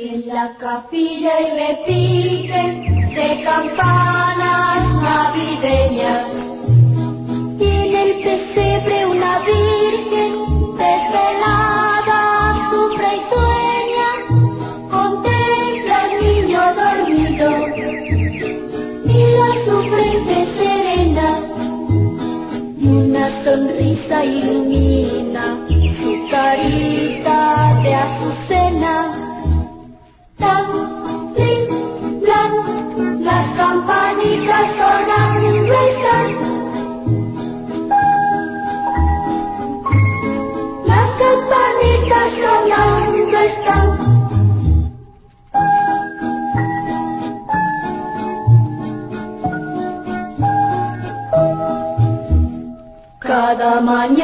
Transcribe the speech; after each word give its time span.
En 0.00 0.28
la 0.28 0.54
capilla 0.56 1.40
y 1.40 1.58
repiquen 1.58 3.14
de 3.16 3.42
campanas 3.42 4.07
Cada 53.88 54.00
mañana 54.00 54.17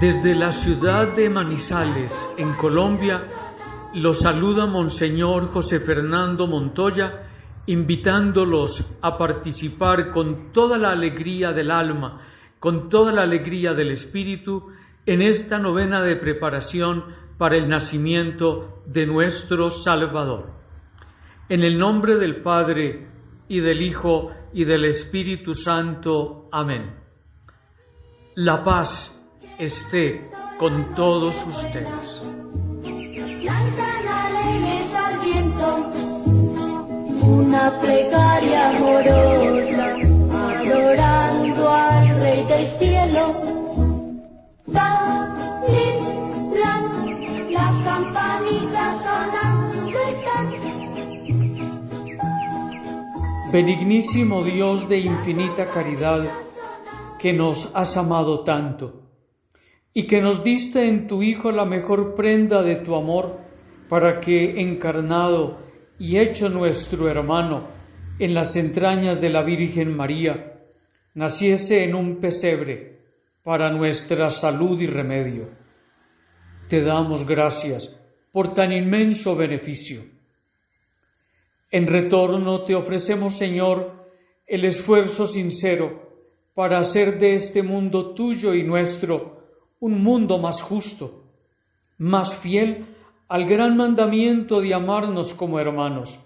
Desde 0.00 0.32
la 0.36 0.52
ciudad 0.52 1.08
de 1.16 1.28
Manizales, 1.28 2.32
en 2.36 2.52
Colombia, 2.52 3.20
los 3.94 4.20
saluda 4.20 4.64
Monseñor 4.64 5.48
José 5.48 5.80
Fernando 5.80 6.46
Montoya, 6.46 7.26
invitándolos 7.66 8.88
a 9.02 9.18
participar 9.18 10.12
con 10.12 10.52
toda 10.52 10.78
la 10.78 10.90
alegría 10.90 11.52
del 11.52 11.72
alma, 11.72 12.20
con 12.60 12.88
toda 12.88 13.12
la 13.12 13.22
alegría 13.22 13.74
del 13.74 13.90
espíritu, 13.90 14.68
en 15.04 15.20
esta 15.20 15.58
novena 15.58 16.00
de 16.04 16.14
preparación 16.14 17.04
para 17.36 17.56
el 17.56 17.68
nacimiento 17.68 18.84
de 18.86 19.04
nuestro 19.04 19.68
Salvador. 19.68 20.52
En 21.48 21.64
el 21.64 21.76
nombre 21.76 22.14
del 22.18 22.40
Padre, 22.40 23.08
y 23.48 23.58
del 23.58 23.82
Hijo, 23.82 24.30
y 24.52 24.64
del 24.64 24.84
Espíritu 24.84 25.54
Santo. 25.54 26.48
Amén. 26.52 26.94
La 28.36 28.62
paz 28.62 29.17
esté 29.58 30.30
con 30.56 30.94
todos 30.94 31.44
ustedes. 31.46 32.22
Al 34.94 35.20
viento 35.20 35.76
una 37.22 37.80
plegaria 37.80 38.76
amorosa, 38.76 39.96
adorando 40.60 41.68
al 41.68 42.20
Rey 42.20 42.44
del 42.46 42.78
Cielo. 42.78 43.34
Tan, 44.72 45.62
lin, 45.66 46.50
blan, 46.50 47.52
las 47.52 47.84
campanitas 47.84 49.02
sonando 49.02 49.98
están. 49.98 50.44
Benignísimo 53.50 54.44
Dios 54.44 54.88
de 54.88 54.98
infinita 54.98 55.66
caridad, 55.66 56.24
que 57.18 57.32
nos 57.32 57.74
has 57.74 57.96
amado 57.96 58.40
tanto, 58.40 58.97
y 59.92 60.06
que 60.06 60.20
nos 60.20 60.44
diste 60.44 60.86
en 60.86 61.06
tu 61.06 61.22
Hijo 61.22 61.50
la 61.50 61.64
mejor 61.64 62.14
prenda 62.14 62.62
de 62.62 62.76
tu 62.76 62.94
amor, 62.94 63.38
para 63.88 64.20
que, 64.20 64.60
encarnado 64.60 65.58
y 65.98 66.18
hecho 66.18 66.48
nuestro 66.48 67.08
hermano 67.08 67.68
en 68.18 68.34
las 68.34 68.54
entrañas 68.56 69.20
de 69.20 69.30
la 69.30 69.42
Virgen 69.42 69.96
María, 69.96 70.60
naciese 71.14 71.84
en 71.84 71.94
un 71.94 72.16
pesebre 72.16 72.98
para 73.42 73.72
nuestra 73.72 74.28
salud 74.28 74.80
y 74.80 74.86
remedio. 74.86 75.48
Te 76.68 76.82
damos 76.82 77.26
gracias 77.26 77.98
por 78.30 78.52
tan 78.52 78.72
inmenso 78.72 79.34
beneficio. 79.34 80.04
En 81.70 81.86
retorno 81.86 82.62
te 82.64 82.74
ofrecemos, 82.74 83.36
Señor, 83.36 84.06
el 84.46 84.64
esfuerzo 84.64 85.26
sincero 85.26 86.08
para 86.54 86.78
hacer 86.78 87.18
de 87.18 87.34
este 87.34 87.62
mundo 87.62 88.14
tuyo 88.14 88.54
y 88.54 88.62
nuestro 88.62 89.37
un 89.80 90.02
mundo 90.02 90.38
más 90.38 90.62
justo, 90.62 91.24
más 91.98 92.34
fiel 92.34 92.86
al 93.28 93.46
gran 93.46 93.76
mandamiento 93.76 94.60
de 94.60 94.74
amarnos 94.74 95.34
como 95.34 95.60
hermanos. 95.60 96.18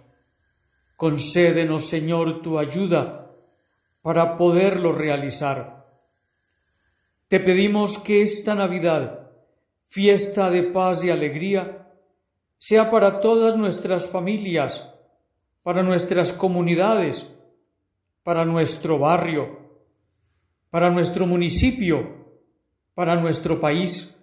Concédenos, 0.96 1.88
Señor, 1.88 2.42
tu 2.42 2.58
ayuda 2.58 3.30
para 4.02 4.36
poderlo 4.36 4.92
realizar. 4.92 5.86
Te 7.28 7.40
pedimos 7.40 7.98
que 7.98 8.22
esta 8.22 8.54
Navidad, 8.54 9.30
fiesta 9.88 10.50
de 10.50 10.64
paz 10.64 11.04
y 11.04 11.10
alegría, 11.10 11.88
sea 12.58 12.90
para 12.90 13.20
todas 13.20 13.56
nuestras 13.56 14.08
familias, 14.08 14.88
para 15.62 15.82
nuestras 15.82 16.32
comunidades, 16.32 17.28
para 18.22 18.44
nuestro 18.44 18.98
barrio, 18.98 19.58
para 20.70 20.90
nuestro 20.90 21.26
municipio, 21.26 22.21
para 22.94 23.20
nuestro 23.20 23.60
país, 23.60 24.14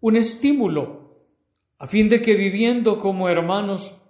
un 0.00 0.16
estímulo 0.16 1.04
a 1.78 1.86
fin 1.86 2.08
de 2.08 2.22
que 2.22 2.34
viviendo 2.34 2.98
como 2.98 3.28
hermanos 3.28 4.00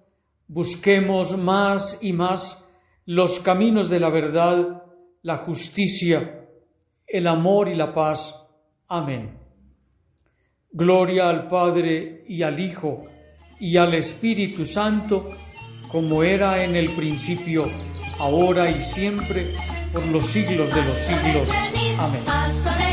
busquemos 0.46 1.36
más 1.36 1.98
y 2.02 2.12
más 2.12 2.64
los 3.06 3.40
caminos 3.40 3.88
de 3.88 4.00
la 4.00 4.10
verdad, 4.10 4.82
la 5.22 5.38
justicia, 5.38 6.46
el 7.06 7.26
amor 7.26 7.68
y 7.68 7.74
la 7.74 7.92
paz. 7.92 8.40
Amén. 8.88 9.38
Gloria 10.70 11.28
al 11.28 11.48
Padre 11.48 12.24
y 12.28 12.42
al 12.42 12.60
Hijo 12.60 13.06
y 13.58 13.76
al 13.76 13.94
Espíritu 13.94 14.64
Santo, 14.64 15.30
como 15.90 16.22
era 16.22 16.64
en 16.64 16.76
el 16.76 16.90
principio, 16.90 17.64
ahora 18.18 18.70
y 18.70 18.82
siempre, 18.82 19.54
por 19.92 20.04
los 20.06 20.26
siglos 20.26 20.68
de 20.74 20.82
los 20.84 20.98
siglos. 20.98 21.50
Amén. 21.98 22.83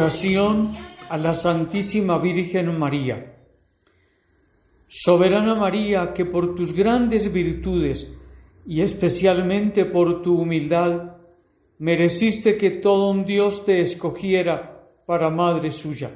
Oración 0.00 0.72
a 1.10 1.18
la 1.18 1.34
Santísima 1.34 2.16
Virgen 2.16 2.78
María. 2.78 3.36
Soberana 4.88 5.54
María, 5.54 6.14
que 6.14 6.24
por 6.24 6.54
tus 6.54 6.72
grandes 6.72 7.30
virtudes 7.30 8.16
y 8.64 8.80
especialmente 8.80 9.84
por 9.84 10.22
tu 10.22 10.40
humildad, 10.40 11.18
mereciste 11.80 12.56
que 12.56 12.70
todo 12.70 13.10
un 13.10 13.26
Dios 13.26 13.66
te 13.66 13.82
escogiera 13.82 14.88
para 15.04 15.28
madre 15.28 15.70
suya. 15.70 16.10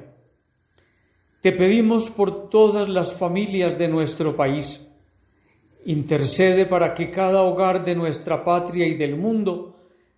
Te 1.39 1.51
pedimos 1.51 2.09
por 2.09 2.49
todas 2.49 2.89
las 2.89 3.13
familias 3.13 3.77
de 3.77 3.87
nuestro 3.87 4.35
país. 4.35 4.83
Intercede 5.85 6.65
para 6.65 6.95
que 6.95 7.11
cada 7.11 7.43
hogar 7.43 7.83
de 7.83 7.93
nuestra 7.93 8.43
patria 8.43 8.87
y 8.87 8.95
del 8.95 9.15
mundo 9.15 9.75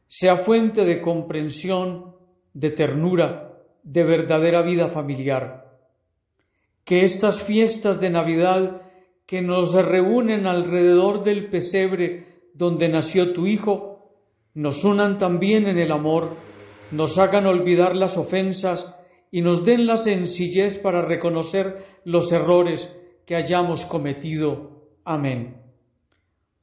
sea 0.07 0.37
fuente 0.37 0.85
de 0.85 1.01
comprensión, 1.01 2.15
de 2.53 2.71
ternura, 2.71 3.46
de 3.87 4.03
verdadera 4.03 4.61
vida 4.63 4.89
familiar. 4.89 5.65
Que 6.83 7.03
estas 7.03 7.41
fiestas 7.41 8.01
de 8.01 8.09
Navidad 8.09 8.81
que 9.25 9.41
nos 9.41 9.73
reúnen 9.73 10.45
alrededor 10.45 11.23
del 11.23 11.49
pesebre 11.49 12.27
donde 12.53 12.89
nació 12.89 13.33
tu 13.33 13.47
Hijo, 13.47 14.11
nos 14.53 14.83
unan 14.83 15.17
también 15.17 15.67
en 15.67 15.77
el 15.77 15.91
amor, 15.91 16.31
nos 16.91 17.17
hagan 17.17 17.45
olvidar 17.45 17.95
las 17.95 18.17
ofensas 18.17 18.93
y 19.31 19.41
nos 19.41 19.63
den 19.63 19.87
la 19.87 19.95
sencillez 19.95 20.77
para 20.77 21.01
reconocer 21.01 21.77
los 22.03 22.31
errores 22.31 22.97
que 23.25 23.35
hayamos 23.35 23.85
cometido. 23.85 24.83
Amén. 25.05 25.61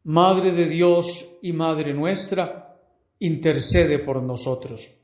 Madre 0.02 0.52
de 0.52 0.66
Dios 0.66 1.36
y 1.40 1.52
Madre 1.52 1.94
nuestra, 1.94 2.76
intercede 3.18 3.98
por 3.98 4.22
nosotros. 4.22 5.03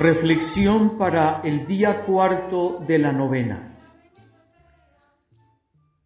Reflexión 0.00 0.96
para 0.96 1.42
el 1.44 1.66
día 1.66 2.06
cuarto 2.06 2.82
de 2.88 2.98
la 2.98 3.12
novena. 3.12 3.76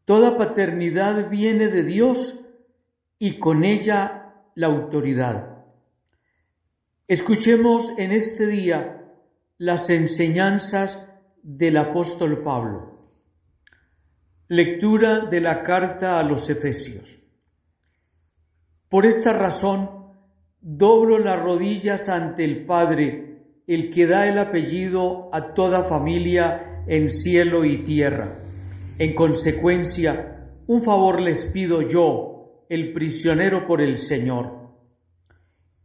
Toda 0.05 0.37
paternidad 0.37 1.31
viene 1.31 1.69
de 1.69 1.85
Dios 1.85 2.41
y 3.21 3.39
con 3.39 3.63
ella 3.65 4.35
la 4.57 4.67
autoridad. 4.67 5.63
Escuchemos 7.07 7.97
en 7.97 8.11
este 8.11 8.49
día 8.49 9.13
las 9.59 9.89
enseñanzas 9.91 11.09
del 11.45 11.77
apóstol 11.77 12.43
Pablo. 12.43 12.99
Lectura 14.49 15.21
de 15.21 15.41
la 15.41 15.63
carta 15.63 16.19
a 16.19 16.25
los 16.25 16.51
Efesios. 16.51 17.23
Por 18.89 19.07
esta 19.07 19.33
razón, 19.33 19.89
doblo 20.61 21.21
las 21.21 21.41
rodillas 21.41 22.09
ante 22.09 22.43
el 22.43 22.67
Padre, 22.67 23.34
el 23.67 23.91
que 23.91 24.07
da 24.07 24.29
el 24.29 24.39
apellido 24.39 25.31
a 25.33 25.55
toda 25.55 25.85
familia 25.85 26.85
en 26.87 27.09
cielo 27.09 27.65
y 27.65 27.79
tierra. 27.79 28.39
En 28.99 29.15
consecuencia, 29.15 30.51
un 30.67 30.83
favor 30.83 31.21
les 31.21 31.47
pido 31.47 31.83
yo, 31.83 32.65
el 32.69 32.93
prisionero 32.93 33.65
por 33.67 33.81
el 33.81 33.97
Señor, 33.97 34.71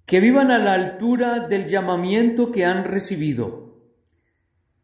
que 0.05 0.19
vivan 0.19 0.51
a 0.51 0.57
la 0.57 0.74
altura 0.74 1.48
del 1.48 1.67
llamamiento 1.67 2.51
que 2.51 2.65
han 2.65 2.83
recibido, 2.83 3.77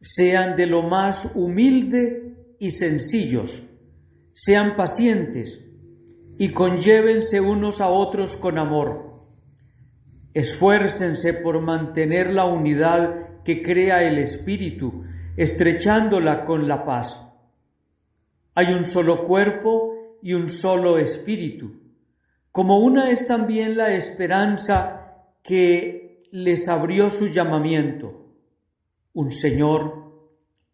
sean 0.01 0.55
de 0.55 0.67
lo 0.67 0.83
más 0.83 1.31
humilde 1.35 2.55
y 2.59 2.71
sencillos, 2.71 3.63
sean 4.33 4.75
pacientes 4.75 5.65
y 6.37 6.49
conllévense 6.49 7.39
unos 7.41 7.81
a 7.81 7.89
otros 7.89 8.35
con 8.35 8.57
amor. 8.57 9.14
Esfuércense 10.35 11.33
por 11.33 11.61
mantener 11.61 12.33
la 12.33 12.43
unidad 12.43 13.41
que 13.45 13.61
crea 13.61 14.03
el 14.03 14.17
Espíritu, 14.17 15.05
estrechándola 15.37 16.43
con 16.43 16.67
la 16.67 16.83
paz. 16.83 17.25
Hay 18.53 18.73
un 18.73 18.83
solo 18.83 19.23
cuerpo 19.23 20.17
y 20.21 20.33
un 20.33 20.49
solo 20.49 20.97
Espíritu. 20.97 21.79
Como 22.51 22.79
una 22.79 23.11
es 23.11 23.27
también 23.27 23.77
la 23.77 23.95
esperanza 23.95 25.23
que 25.41 26.21
les 26.31 26.67
abrió 26.67 27.09
su 27.09 27.27
llamamiento. 27.27 28.25
Un 29.13 29.31
Señor, 29.31 30.11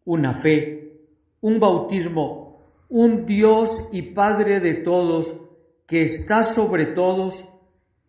una 0.04 0.32
fe, 0.32 1.04
un 1.40 1.60
bautismo, 1.60 2.58
un 2.88 3.26
Dios 3.26 3.90
y 3.92 4.02
Padre 4.02 4.58
de 4.58 4.74
todos, 4.74 5.40
que 5.86 6.02
está 6.02 6.42
sobre 6.42 6.86
todos, 6.86 7.48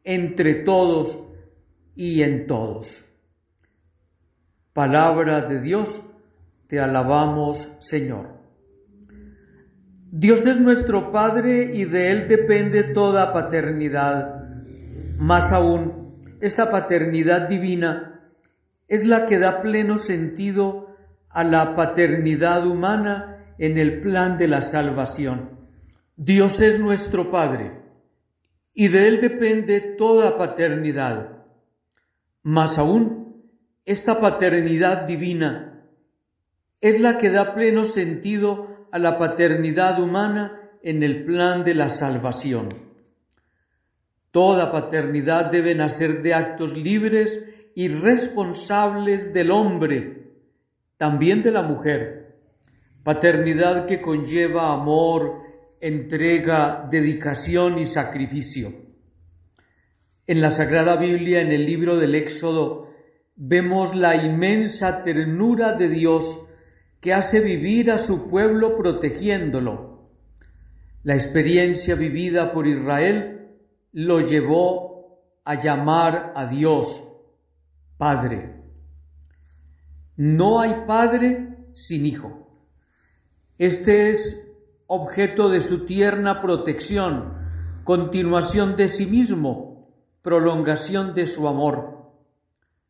entre 0.04 0.56
todos 0.64 1.23
y 1.96 2.22
en 2.22 2.48
todos. 2.48 3.06
Palabra 4.74 5.42
de 5.42 5.62
Dios, 5.62 6.10
te 6.68 6.80
alabamos, 6.80 7.76
Señor. 7.80 8.30
Dios 10.12 10.46
es 10.46 10.60
nuestro 10.60 11.12
Padre 11.12 11.72
y 11.74 11.86
de 11.86 12.12
Él 12.12 12.28
depende 12.28 12.84
toda 12.84 13.34
paternidad. 13.34 14.44
Más 15.18 15.52
aún, 15.52 16.20
esta 16.40 16.70
paternidad 16.70 17.48
divina 17.48 18.22
es 18.88 19.06
la 19.06 19.26
que 19.26 19.40
da 19.40 19.62
pleno 19.62 19.96
sentido 19.96 20.96
a 21.30 21.44
la 21.44 21.74
paternidad 21.74 22.66
humana 22.68 23.56
en 23.58 23.78
el 23.78 24.02
plan 24.02 24.38
de 24.38 24.48
la 24.48 24.62
salvación. 24.62 25.52
Dios 26.16 26.62
es 26.62 26.80
nuestro 26.80 27.32
Padre 27.32 27.72
y 28.74 28.88
de 28.90 29.08
Él 29.08 29.22
depende 29.22 29.82
toda 29.98 30.38
paternidad. 30.38 31.33
Más 32.44 32.78
aún, 32.78 33.42
esta 33.86 34.20
paternidad 34.20 35.04
divina 35.04 35.88
es 36.82 37.00
la 37.00 37.18
que 37.18 37.30
da 37.30 37.54
pleno 37.54 37.86
sentido 37.86 38.88
a 38.92 39.00
la 39.00 39.18
paternidad 39.18 40.02
humana 40.02 40.72
en 40.82 41.04
el 41.04 41.24
plan 41.24 41.64
de 41.64 41.74
la 41.74 41.88
salvación. 41.88 42.68
Toda 44.32 44.74
paternidad 44.74 45.52
debe 45.52 45.74
nacer 45.74 46.22
de 46.22 46.34
actos 46.34 46.78
libres 46.78 47.48
y 47.76 47.88
responsables 47.88 49.34
del 49.34 49.50
hombre, 49.50 50.34
también 50.98 51.42
de 51.42 51.52
la 51.52 51.62
mujer. 51.62 52.40
Paternidad 53.04 53.86
que 53.86 54.02
conlleva 54.02 54.74
amor, 54.74 55.44
entrega, 55.80 56.88
dedicación 56.92 57.80
y 57.80 57.86
sacrificio. 57.86 58.83
En 60.26 60.40
la 60.40 60.50
Sagrada 60.50 60.96
Biblia, 60.96 61.42
en 61.42 61.52
el 61.52 61.66
libro 61.66 61.98
del 61.98 62.16
Éxodo, 62.16 62.94
vemos 63.36 63.94
la 63.94 64.16
inmensa 64.16 65.04
ternura 65.04 65.74
de 65.74 65.90
Dios 65.90 66.48
que 67.02 67.14
hace 67.14 67.42
vivir 67.42 67.92
a 67.92 67.98
su 67.98 68.30
pueblo 68.30 68.78
protegiéndolo. 68.78 70.08
La 71.04 71.16
experiencia 71.16 71.96
vivida 71.96 72.54
por 72.54 72.68
Israel 72.68 73.50
lo 73.92 74.22
llevó 74.22 75.20
a 75.44 75.56
llamar 75.56 76.32
a 76.38 76.46
Dios 76.46 77.12
Padre. 77.98 78.62
No 80.16 80.62
hay 80.62 80.86
Padre 80.88 81.58
sin 81.74 82.06
Hijo. 82.06 82.50
Este 83.58 84.10
es 84.10 84.48
objeto 84.88 85.50
de 85.50 85.60
su 85.60 85.86
tierna 85.86 86.40
protección, 86.40 87.34
continuación 87.84 88.78
de 88.78 88.88
sí 88.88 89.08
mismo, 89.08 89.73
prolongación 90.24 91.14
de 91.14 91.28
su 91.28 91.48
amor. 91.48 92.12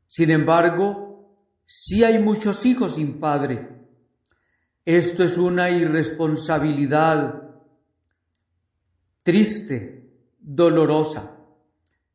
Sin 0.08 0.32
embargo, 0.32 1.36
sí 1.66 2.06
hay 2.06 2.20
muchos 2.20 2.66
hijos 2.66 2.96
sin 2.96 3.20
Padre 3.20 3.74
esto 4.86 5.24
es 5.24 5.38
una 5.38 5.70
irresponsabilidad 5.70 7.42
triste, 9.24 10.10
dolorosa. 10.40 11.38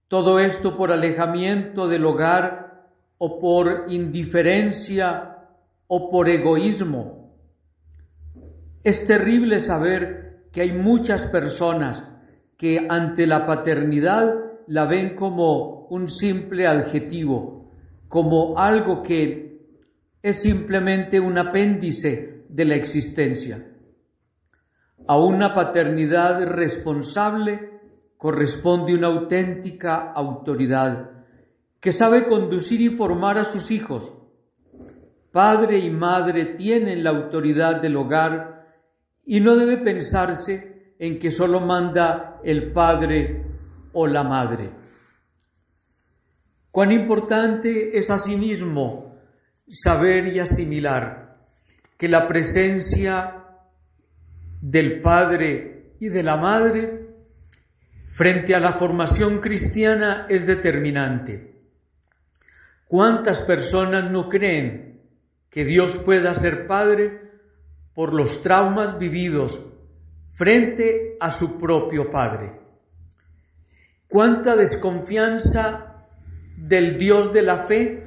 Todo 0.06 0.38
esto 0.38 0.76
por 0.76 0.92
alejamiento 0.92 1.88
del 1.88 2.04
hogar 2.04 2.90
o 3.16 3.40
por 3.40 3.87
indiferencia 3.88 5.48
o 5.87 6.10
por 6.10 6.28
egoísmo. 6.28 7.38
Es 8.84 9.06
terrible 9.06 9.58
saber 9.60 10.48
que 10.52 10.60
hay 10.60 10.72
muchas 10.72 11.25
personas 11.26 12.14
que 12.58 12.87
ante 12.90 13.26
la 13.26 13.46
paternidad 13.46 14.34
la 14.68 14.84
ven 14.84 15.14
como 15.14 15.87
un 15.88 16.08
simple 16.08 16.66
adjetivo, 16.66 17.72
como 18.06 18.58
algo 18.58 19.02
que 19.02 19.48
es 20.22 20.42
simplemente 20.42 21.18
un 21.18 21.38
apéndice 21.38 22.44
de 22.48 22.64
la 22.64 22.75
existencia. 22.75 23.66
A 25.06 25.18
una 25.18 25.54
paternidad 25.54 26.44
responsable 26.44 27.80
corresponde 28.18 28.94
una 28.94 29.06
auténtica 29.06 30.12
autoridad 30.12 31.10
que 31.80 31.92
sabe 31.92 32.26
conducir 32.26 32.80
y 32.80 32.90
formar 32.90 33.38
a 33.38 33.44
sus 33.44 33.70
hijos. 33.70 34.22
Padre 35.32 35.78
y 35.78 35.88
madre 35.90 36.56
tienen 36.56 37.04
la 37.04 37.10
autoridad 37.10 37.80
del 37.80 37.96
hogar 37.96 38.66
y 39.25 39.40
no 39.40 39.56
debe 39.56 39.78
pensarse 39.78 40.94
en 40.98 41.18
que 41.18 41.30
solo 41.30 41.60
manda 41.60 42.40
el 42.42 42.72
padre 42.72 43.48
o 44.00 44.07
la 44.07 44.23
madre. 44.23 44.71
Cuán 46.71 46.93
importante 46.93 47.99
es 47.99 48.11
asimismo 48.11 49.17
saber 49.69 50.28
y 50.28 50.38
asimilar 50.38 51.37
que 51.97 52.07
la 52.07 52.28
presencia 52.28 53.45
del 54.61 55.00
Padre 55.00 55.95
y 55.99 56.11
de 56.11 56.23
la 56.23 56.37
Madre 56.37 57.09
frente 58.09 58.55
a 58.55 58.61
la 58.61 58.73
formación 58.73 59.40
cristiana 59.40 60.26
es 60.28 60.47
determinante. 60.47 61.57
¿Cuántas 62.87 63.43
personas 63.43 64.12
no 64.12 64.28
creen 64.28 65.02
que 65.50 65.64
Dios 65.64 65.97
pueda 65.99 66.37
ser 66.37 66.69
Padre 66.69 67.33
por 67.95 68.14
los 68.14 68.45
traumas 68.45 69.00
vividos 69.00 69.67
frente 70.28 71.17
a 71.19 71.33
su 71.33 71.59
propio 71.59 72.11
Padre? 72.11 72.67
¿Cuánta 74.08 74.56
desconfianza 74.56 75.88
del 76.56 76.98
Dios 76.98 77.32
de 77.32 77.42
la 77.42 77.58
fe 77.58 78.04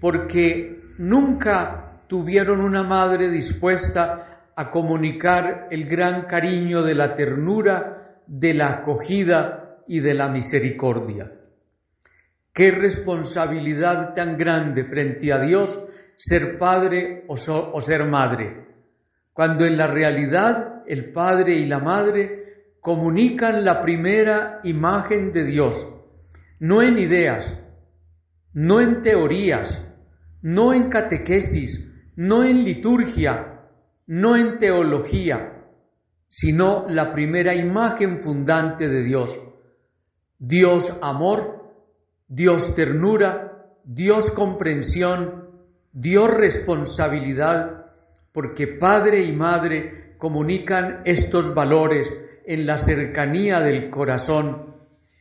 porque 0.00 0.80
nunca 0.98 2.02
tuvieron 2.06 2.60
una 2.60 2.82
madre 2.82 3.28
dispuesta 3.28 4.30
a 4.56 4.70
comunicar 4.70 5.68
el 5.70 5.86
gran 5.86 6.22
cariño 6.22 6.82
de 6.82 6.94
la 6.94 7.14
ternura, 7.14 8.20
de 8.26 8.54
la 8.54 8.70
acogida 8.70 9.78
y 9.86 10.00
de 10.00 10.14
la 10.14 10.28
misericordia. 10.28 11.32
Qué 12.52 12.70
responsabilidad 12.70 14.12
tan 14.14 14.36
grande 14.36 14.84
frente 14.84 15.32
a 15.32 15.40
Dios 15.40 15.86
ser 16.16 16.56
padre 16.56 17.24
o, 17.28 17.34
o 17.34 17.80
ser 17.80 18.04
madre, 18.04 18.66
cuando 19.32 19.64
en 19.64 19.76
la 19.76 19.86
realidad 19.86 20.82
el 20.86 21.12
padre 21.12 21.54
y 21.54 21.66
la 21.66 21.78
madre 21.78 22.39
comunican 22.80 23.64
la 23.64 23.80
primera 23.82 24.60
imagen 24.64 25.32
de 25.32 25.44
Dios, 25.44 25.94
no 26.58 26.82
en 26.82 26.98
ideas, 26.98 27.60
no 28.52 28.80
en 28.80 29.02
teorías, 29.02 29.88
no 30.42 30.72
en 30.72 30.88
catequesis, 30.88 31.88
no 32.16 32.44
en 32.44 32.64
liturgia, 32.64 33.60
no 34.06 34.36
en 34.36 34.58
teología, 34.58 35.64
sino 36.28 36.86
la 36.88 37.12
primera 37.12 37.54
imagen 37.54 38.20
fundante 38.20 38.88
de 38.88 39.02
Dios. 39.02 39.38
Dios 40.38 40.98
amor, 41.02 41.70
Dios 42.28 42.74
ternura, 42.74 43.66
Dios 43.84 44.30
comprensión, 44.30 45.50
Dios 45.92 46.30
responsabilidad, 46.30 47.86
porque 48.32 48.66
padre 48.66 49.24
y 49.24 49.32
madre 49.32 50.14
comunican 50.18 51.02
estos 51.04 51.54
valores 51.54 52.16
en 52.50 52.66
la 52.66 52.78
cercanía 52.78 53.60
del 53.60 53.90
corazón, 53.90 54.74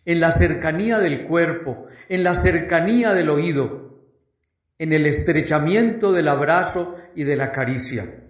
en 0.03 0.19
la 0.19 0.31
cercanía 0.31 0.98
del 0.98 1.21
cuerpo, 1.21 1.86
en 2.09 2.24
la 2.24 2.33
cercanía 2.33 3.13
del 3.13 3.29
oído, 3.29 4.00
en 4.79 4.93
el 4.93 5.05
estrechamiento 5.05 6.12
del 6.12 6.27
abrazo 6.27 6.95
y 7.15 7.25
de 7.25 7.36
la 7.36 7.51
caricia. 7.51 8.24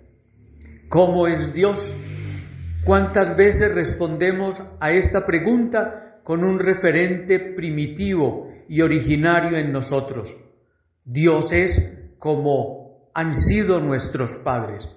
¿Cómo 0.89 1.27
es 1.27 1.53
Dios? 1.53 1.95
¿Cuántas 2.83 3.37
veces 3.37 3.73
respondemos 3.73 4.67
a 4.81 4.91
esta 4.91 5.25
pregunta 5.25 6.19
con 6.25 6.43
un 6.43 6.59
referente 6.59 7.39
primitivo 7.39 8.51
y 8.67 8.81
originario 8.81 9.57
en 9.57 9.71
nosotros? 9.71 10.43
Dios 11.05 11.53
es 11.53 11.93
como 12.17 13.09
han 13.13 13.33
sido 13.33 13.79
nuestros 13.79 14.35
padres. 14.35 14.89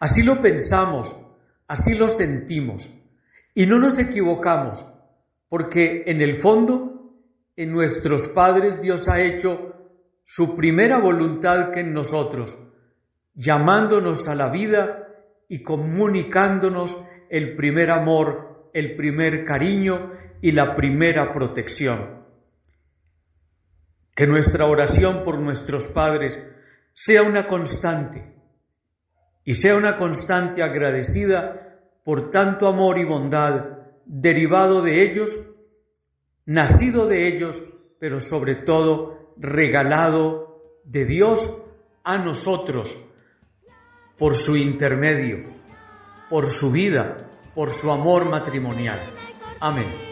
Así 0.00 0.22
lo 0.22 0.40
pensamos, 0.40 1.20
así 1.66 1.92
lo 1.92 2.08
sentimos 2.08 2.94
y 3.58 3.66
no 3.66 3.80
nos 3.80 3.98
equivocamos, 3.98 4.88
porque 5.48 6.04
en 6.06 6.22
el 6.22 6.34
fondo, 6.34 7.12
en 7.56 7.72
nuestros 7.72 8.28
padres 8.28 8.80
Dios 8.80 9.08
ha 9.08 9.20
hecho 9.20 9.74
su 10.22 10.54
primera 10.54 10.98
voluntad 11.00 11.72
que 11.72 11.80
en 11.80 11.92
nosotros, 11.92 12.56
llamándonos 13.34 14.28
a 14.28 14.36
la 14.36 14.48
vida 14.48 15.08
y 15.48 15.64
comunicándonos 15.64 17.04
el 17.30 17.56
primer 17.56 17.90
amor, 17.90 18.70
el 18.74 18.94
primer 18.94 19.44
cariño 19.44 20.12
y 20.40 20.52
la 20.52 20.76
primera 20.76 21.32
protección. 21.32 22.26
Que 24.14 24.28
nuestra 24.28 24.66
oración 24.66 25.24
por 25.24 25.40
nuestros 25.40 25.88
padres 25.88 26.38
sea 26.94 27.24
una 27.24 27.48
constante 27.48 28.36
y 29.42 29.54
sea 29.54 29.74
una 29.74 29.96
constante 29.96 30.62
agradecida 30.62 31.67
por 32.04 32.30
tanto 32.30 32.66
amor 32.66 32.98
y 32.98 33.04
bondad 33.04 33.78
derivado 34.04 34.82
de 34.82 35.02
ellos, 35.02 35.44
nacido 36.46 37.06
de 37.06 37.28
ellos, 37.28 37.62
pero 37.98 38.20
sobre 38.20 38.54
todo 38.54 39.34
regalado 39.36 40.62
de 40.84 41.04
Dios 41.04 41.60
a 42.04 42.18
nosotros 42.18 42.98
por 44.16 44.34
su 44.34 44.56
intermedio, 44.56 45.44
por 46.30 46.48
su 46.48 46.70
vida, 46.70 47.30
por 47.54 47.70
su 47.70 47.90
amor 47.90 48.24
matrimonial. 48.28 49.00
Amén. 49.60 50.07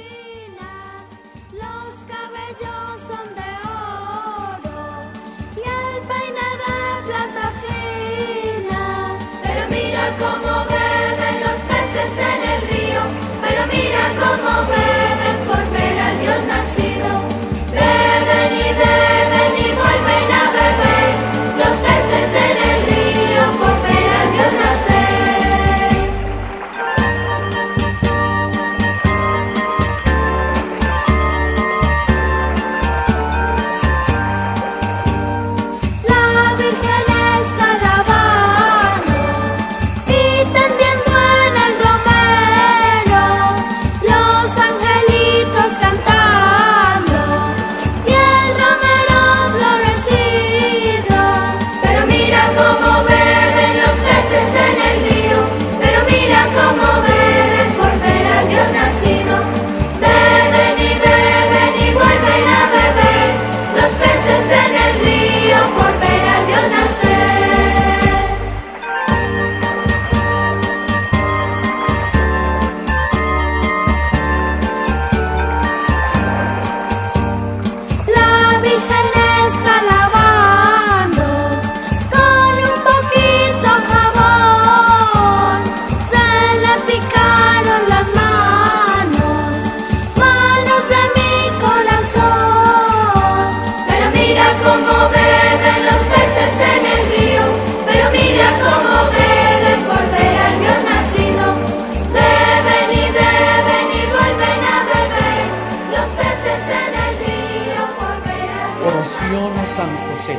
Oración 108.87 109.59
a 109.59 109.67
San 109.67 109.97
José. 109.97 110.37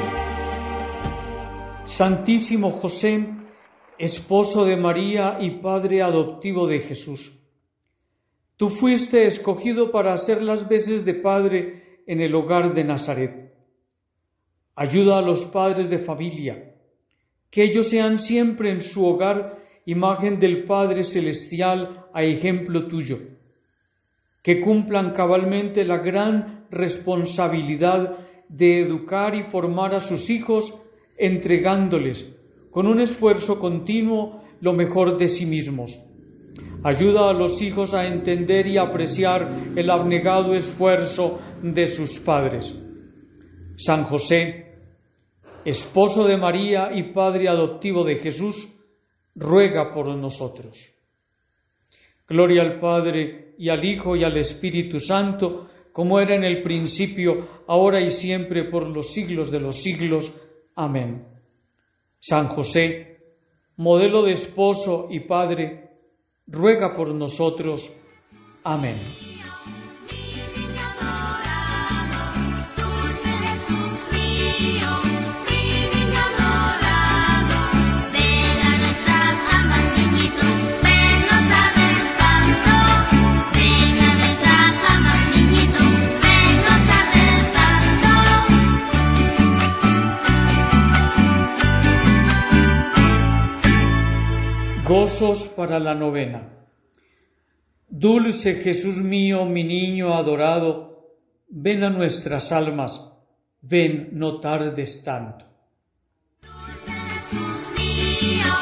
Santísimo 1.84 2.72
José, 2.72 3.28
esposo 3.98 4.64
de 4.64 4.78
María 4.78 5.38
y 5.42 5.60
padre 5.60 6.02
adoptivo 6.02 6.66
de 6.66 6.80
Jesús. 6.80 7.34
Tú 8.56 8.70
fuiste 8.70 9.26
escogido 9.26 9.92
para 9.92 10.14
hacer 10.14 10.42
las 10.42 10.70
veces 10.70 11.04
de 11.04 11.16
padre 11.16 12.04
en 12.08 12.22
el 12.22 12.34
hogar 12.36 12.74
de 12.74 12.86
Nazaret. 12.86 13.54
Ayuda 14.76 15.18
a 15.18 15.22
los 15.22 15.44
padres 15.44 15.90
de 15.90 15.98
familia, 15.98 16.74
que 17.50 17.64
ellos 17.64 17.90
sean 17.90 18.18
siempre 18.18 18.72
en 18.72 18.80
su 18.80 19.06
hogar 19.06 19.58
imagen 19.86 20.40
del 20.40 20.64
Padre 20.64 21.04
Celestial 21.04 22.06
a 22.14 22.24
ejemplo 22.24 22.88
tuyo 22.88 23.20
que 24.48 24.62
cumplan 24.62 25.12
cabalmente 25.12 25.84
la 25.84 25.98
gran 25.98 26.68
responsabilidad 26.72 28.18
de 28.50 28.82
educar 28.82 29.36
y 29.36 29.44
formar 29.44 29.94
a 29.94 30.00
sus 30.00 30.30
hijos 30.30 30.80
entregándoles 31.18 32.34
con 32.72 32.88
un 32.88 33.02
esfuerzo 33.02 33.60
continuo 33.60 34.42
lo 34.62 34.74
mejor 34.74 35.18
de 35.18 35.28
sí 35.28 35.46
mismos. 35.46 36.00
Ayuda 36.84 37.30
a 37.30 37.34
los 37.34 37.62
hijos 37.62 37.94
a 37.94 38.06
entender 38.06 38.68
y 38.68 38.78
apreciar 38.78 39.48
el 39.76 39.90
abnegado 39.90 40.54
esfuerzo 40.54 41.40
de 41.62 41.88
sus 41.88 42.20
padres. 42.20 42.76
San 43.76 44.04
José, 44.06 44.76
esposo 45.66 46.26
de 46.26 46.38
María 46.38 46.90
y 46.94 47.14
padre 47.14 47.50
adoptivo 47.50 48.04
de 48.04 48.16
Jesús, 48.16 48.68
ruega 49.36 49.94
por 49.94 50.16
nosotros. 50.16 50.94
Gloria 52.28 52.62
al 52.62 52.80
Padre 52.80 53.54
y 53.58 53.70
al 53.70 53.86
Hijo 53.86 54.16
y 54.16 54.24
al 54.24 54.38
Espíritu 54.38 55.00
Santo, 55.00 55.70
como 55.98 56.20
era 56.20 56.36
en 56.36 56.44
el 56.44 56.62
principio, 56.62 57.64
ahora 57.66 58.00
y 58.00 58.12
siempre, 58.12 58.66
por 58.66 58.86
los 58.86 59.12
siglos 59.16 59.50
de 59.50 59.60
los 59.60 59.78
siglos. 59.78 60.32
Amén. 60.76 61.26
San 62.20 62.50
José, 62.50 63.18
modelo 63.78 64.22
de 64.22 64.34
esposo 64.34 65.08
y 65.10 65.22
padre, 65.22 65.90
ruega 66.46 66.94
por 66.94 67.16
nosotros. 67.16 67.92
Amén. 68.64 68.98
Gozos 94.88 95.50
para 95.50 95.80
la 95.80 95.94
novena. 95.94 96.48
Dulce 97.90 98.56
Jesús 98.56 98.96
mío, 98.96 99.46
mi 99.46 99.66
niño 99.66 100.14
adorado, 100.14 101.12
ven 101.50 101.84
a 101.84 101.90
nuestras 101.90 102.54
almas, 102.54 103.12
ven, 103.62 104.12
no 104.14 104.40
tardes 104.40 105.04
tanto. 105.04 105.46
Jesús 106.42 107.68
mío, 107.78 108.54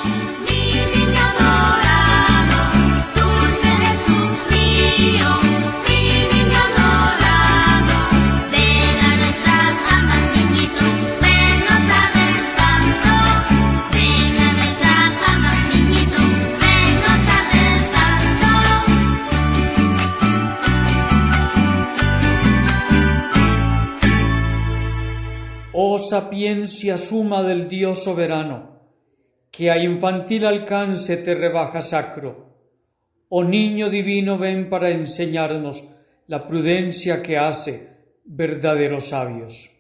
mi 0.48 0.74
niño 0.74 1.20
adorado, 1.30 2.60
dulce 3.14 3.68
Jesús 3.86 4.32
mío, 4.50 5.30
sapiencia 26.10 26.98
suma 26.98 27.44
del 27.44 27.68
Dios 27.68 28.04
soberano, 28.04 28.80
que 29.52 29.70
a 29.70 29.78
infantil 29.78 30.46
alcance 30.46 31.18
te 31.18 31.34
rebaja 31.34 31.82
sacro, 31.82 32.46
Oh 33.28 33.44
niño 33.44 33.90
divino, 33.90 34.38
ven 34.38 34.70
para 34.70 34.92
enseñarnos 34.92 35.84
la 36.28 36.48
prudencia 36.48 37.22
que 37.22 37.38
hace 37.38 37.90
verdaderos 38.24 39.10
sabios. 39.10 39.75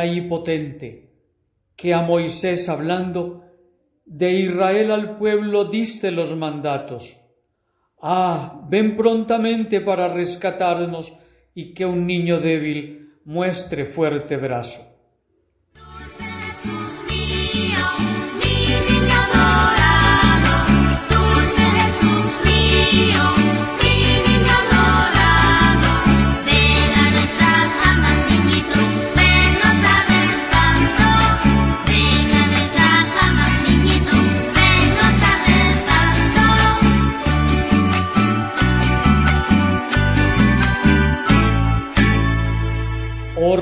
Adonai 0.00 0.28
potente, 0.28 1.10
que 1.76 1.92
a 1.92 2.00
Moisés 2.00 2.68
hablando, 2.68 3.44
de 4.04 4.32
Israel 4.32 4.90
al 4.90 5.16
pueblo 5.18 5.66
diste 5.66 6.10
los 6.10 6.34
mandatos. 6.34 7.16
Ah, 8.00 8.66
ven 8.68 8.96
prontamente 8.96 9.80
para 9.80 10.08
rescatarnos 10.08 11.12
y 11.54 11.74
que 11.74 11.84
un 11.84 12.06
niño 12.06 12.40
débil 12.40 13.12
muestre 13.24 13.84
fuerte 13.84 14.36
brazo. 14.36 14.89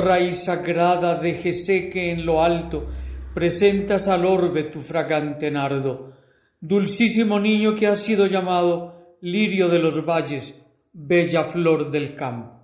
Raíz 0.08 0.44
sagrada 0.44 1.14
de 1.16 1.34
Jesé 1.34 1.90
que 1.90 2.10
en 2.12 2.24
lo 2.24 2.42
alto 2.42 2.86
presentas 3.34 4.08
al 4.08 4.24
orbe 4.24 4.64
tu 4.72 4.80
fragante 4.80 5.50
nardo, 5.50 6.12
dulcísimo 6.60 7.38
niño 7.38 7.74
que 7.74 7.86
has 7.86 8.00
sido 8.02 8.26
llamado 8.26 9.16
lirio 9.20 9.68
de 9.68 9.78
los 9.78 10.04
valles, 10.04 10.46
bella 10.92 11.44
flor 11.44 11.90
del 11.90 12.14
campo. 12.14 12.58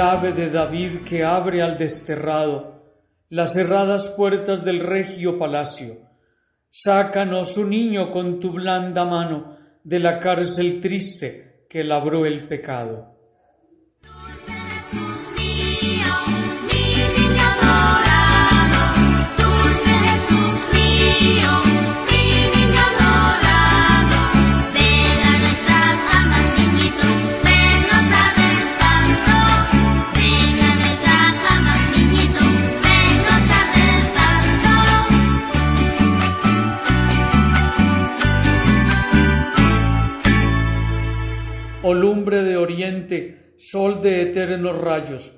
De 0.00 0.48
David 0.48 1.02
que 1.06 1.26
abre 1.26 1.62
al 1.62 1.76
desterrado 1.76 2.80
las 3.28 3.52
cerradas 3.52 4.08
puertas 4.08 4.64
del 4.64 4.80
regio 4.80 5.36
palacio. 5.36 5.98
Sácanos 6.70 7.58
un 7.58 7.68
niño 7.68 8.10
con 8.10 8.40
tu 8.40 8.50
blanda 8.50 9.04
mano 9.04 9.58
de 9.84 9.98
la 9.98 10.18
cárcel 10.18 10.80
triste 10.80 11.66
que 11.68 11.84
labró 11.84 12.24
el 12.24 12.48
pecado. 12.48 13.09
De 41.94 42.56
oriente, 42.56 43.54
sol 43.56 44.00
de 44.00 44.22
eternos 44.22 44.78
rayos, 44.78 45.36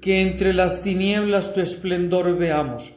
que 0.00 0.20
entre 0.20 0.52
las 0.52 0.82
tinieblas 0.82 1.54
tu 1.54 1.60
esplendor 1.60 2.36
veamos. 2.36 2.94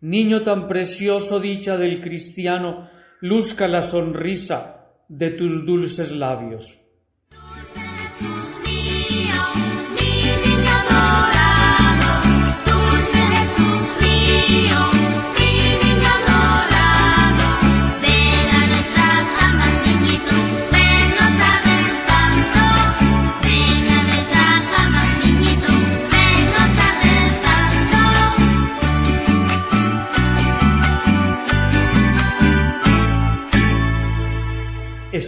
Niño 0.00 0.42
tan 0.42 0.66
precioso, 0.66 1.40
dicha 1.40 1.76
del 1.76 2.00
cristiano, 2.00 2.88
luzca 3.20 3.66
la 3.66 3.80
sonrisa 3.80 4.86
de 5.08 5.30
tus 5.30 5.66
dulces 5.66 6.12
labios. 6.12 6.80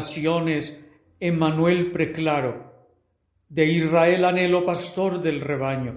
Naciones, 0.00 0.62
Emmanuel 1.20 1.92
preclaro, 1.92 2.54
de 3.50 3.66
Israel 3.66 4.24
anhelo 4.24 4.64
pastor 4.64 5.20
del 5.20 5.42
rebaño, 5.42 5.94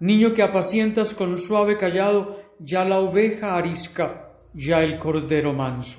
niño 0.00 0.34
que 0.34 0.42
apacientas 0.42 1.14
con 1.14 1.38
suave 1.38 1.78
callado 1.78 2.18
ya 2.58 2.84
la 2.84 2.98
oveja 2.98 3.56
arisca, 3.56 4.06
ya 4.52 4.80
el 4.80 4.98
cordero 4.98 5.54
manso. 5.54 5.98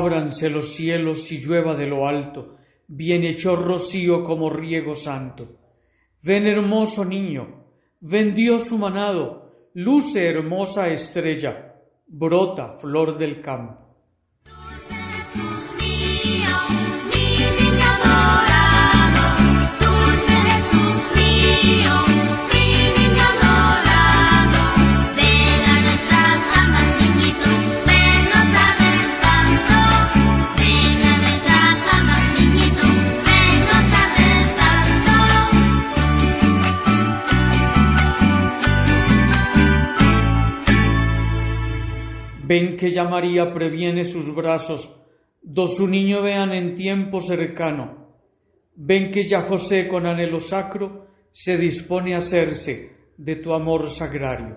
Ábranse 0.00 0.48
los 0.48 0.74
cielos 0.74 1.30
y 1.30 1.42
llueva 1.42 1.76
de 1.76 1.86
lo 1.86 2.08
alto, 2.08 2.56
bienhechor 2.88 3.62
rocío 3.62 4.22
como 4.22 4.48
riego 4.48 4.96
santo. 4.96 5.58
Ven 6.22 6.46
hermoso 6.46 7.04
niño, 7.04 7.66
ven 8.00 8.34
Dios 8.34 8.72
humanado, 8.72 9.68
luce 9.74 10.26
hermosa 10.26 10.88
estrella, 10.88 11.74
brota 12.06 12.72
flor 12.78 13.18
del 13.18 13.42
campo. 13.42 13.94
Mío, 15.78 16.56
mi 17.12 17.26
niño 17.58 17.86
adorado, 18.02 19.24
dulce 19.80 20.32
Jesús 20.48 21.10
mío, 21.14 21.92
Ven 42.50 42.76
que 42.76 42.88
ya 42.90 43.04
María 43.04 43.54
previene 43.54 44.02
sus 44.02 44.34
brazos, 44.34 44.82
do 45.40 45.68
su 45.68 45.86
niño 45.86 46.20
vean 46.20 46.50
en 46.52 46.74
tiempo 46.74 47.20
cercano. 47.20 47.84
Ven 48.74 49.12
que 49.12 49.22
ya 49.22 49.42
José 49.42 49.86
con 49.86 50.04
anhelo 50.04 50.40
sacro 50.40 51.06
se 51.30 51.56
dispone 51.56 52.12
a 52.12 52.16
hacerse 52.16 52.90
de 53.16 53.36
tu 53.36 53.52
amor 53.54 53.88
sagrario. 53.88 54.56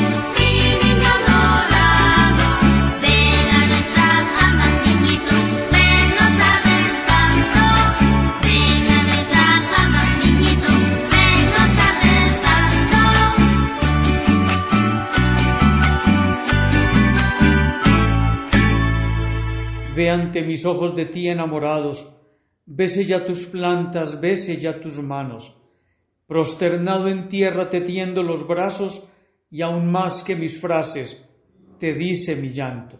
ante 20.11 20.43
mis 20.43 20.65
ojos 20.65 20.95
de 20.95 21.05
ti 21.05 21.27
enamorados, 21.27 22.13
bese 22.65 23.05
ya 23.05 23.25
tus 23.25 23.45
plantas, 23.47 24.21
bese 24.21 24.57
ya 24.57 24.79
tus 24.79 24.97
manos, 24.99 25.57
prosternado 26.27 27.07
en 27.07 27.27
tierra 27.27 27.69
te 27.69 27.81
tiendo 27.81 28.21
los 28.21 28.47
brazos 28.47 29.07
y 29.49 29.61
aún 29.61 29.91
más 29.91 30.23
que 30.23 30.35
mis 30.35 30.59
frases, 30.59 31.25
te 31.79 31.93
dice 31.93 32.35
mi 32.35 32.49
llanto. 32.49 32.99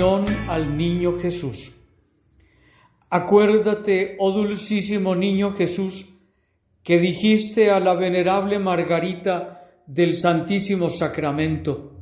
Al 0.00 0.76
Niño 0.76 1.18
Jesús. 1.18 1.76
Acuérdate, 3.10 4.14
oh 4.20 4.30
dulcísimo 4.30 5.16
Niño 5.16 5.54
Jesús, 5.54 6.08
que 6.84 7.00
dijiste 7.00 7.72
a 7.72 7.80
la 7.80 7.94
venerable 7.94 8.60
Margarita 8.60 9.64
del 9.88 10.14
Santísimo 10.14 10.88
Sacramento, 10.88 11.96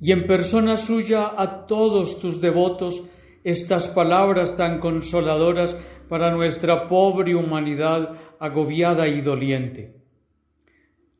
y 0.00 0.12
en 0.12 0.26
persona 0.26 0.76
suya 0.76 1.34
a 1.36 1.66
todos 1.66 2.20
tus 2.20 2.40
devotos 2.40 3.06
estas 3.44 3.88
palabras 3.88 4.56
tan 4.56 4.78
consoladoras 4.78 5.74
para 6.08 6.34
nuestra 6.34 6.88
pobre 6.88 7.34
humanidad 7.34 8.12
agobiada 8.40 9.08
y 9.08 9.20
doliente. 9.20 9.94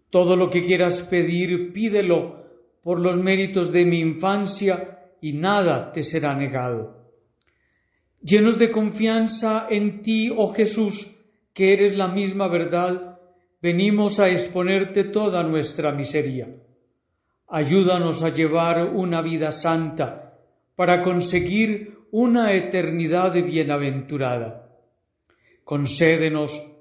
Todo 0.09 0.35
lo 0.35 0.49
que 0.49 0.63
quieras 0.63 1.03
pedir, 1.03 1.75
pídelo 1.75 2.43
por 2.83 3.01
los 3.01 3.19
méritos 3.19 3.71
de 3.71 3.85
mi 3.85 4.01
infancia 4.01 4.96
y 5.21 5.33
nada 5.33 5.93
te 5.93 6.03
será 6.03 6.35
negado. 6.35 7.07
Llenos 8.23 8.59
de 8.59 8.71
confianza 8.71 9.67
en 9.71 10.03
ti, 10.03 10.33
oh 10.35 10.53
Jesús, 10.53 11.13
que 11.53 11.73
eres 11.73 11.97
la 11.97 12.09
misma 12.09 12.49
verdad, 12.49 13.19
venimos 13.63 14.21
a 14.21 14.29
exponerte 14.29 15.05
toda 15.05 15.43
nuestra 15.43 15.93
miseria. 15.93 16.49
Ayúdanos 17.49 18.23
a 18.23 18.31
llevar 18.31 18.91
una 18.95 19.23
vida 19.23 19.53
santa 19.53 20.39
para 20.75 21.03
conseguir 21.03 21.97
una 22.11 22.55
eternidad 22.55 23.33
bienaventurada. 23.35 24.69
Concédenos, 25.65 26.73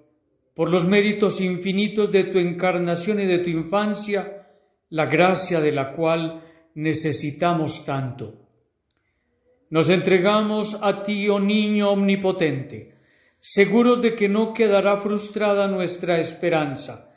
por 0.54 0.72
los 0.72 0.88
méritos 0.88 1.42
infinitos 1.42 2.12
de 2.12 2.26
tu 2.26 2.40
encarnación 2.40 3.20
y 3.20 3.26
de 3.26 3.40
tu 3.40 3.50
infancia, 3.50 4.48
la 4.90 5.06
gracia 5.06 5.60
de 5.60 5.72
la 5.72 5.92
cual 5.94 6.45
necesitamos 6.76 7.86
tanto. 7.86 8.46
Nos 9.70 9.90
entregamos 9.90 10.78
a 10.82 11.02
ti, 11.02 11.28
oh 11.28 11.40
niño 11.40 11.90
omnipotente, 11.90 12.96
seguros 13.40 14.02
de 14.02 14.14
que 14.16 14.30
no 14.30 14.54
quedará 14.54 14.98
frustrada 14.98 15.68
nuestra 15.68 16.20
esperanza 16.20 17.14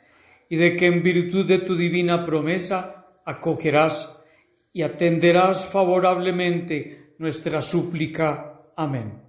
y 0.49 0.55
de 0.55 0.75
que 0.75 0.87
en 0.87 1.03
virtud 1.03 1.45
de 1.45 1.59
tu 1.59 1.75
divina 1.75 2.23
promesa 2.23 3.05
acogerás 3.23 4.17
y 4.73 4.81
atenderás 4.81 5.65
favorablemente 5.71 7.13
nuestra 7.19 7.61
súplica. 7.61 8.61
Amén. 8.75 9.21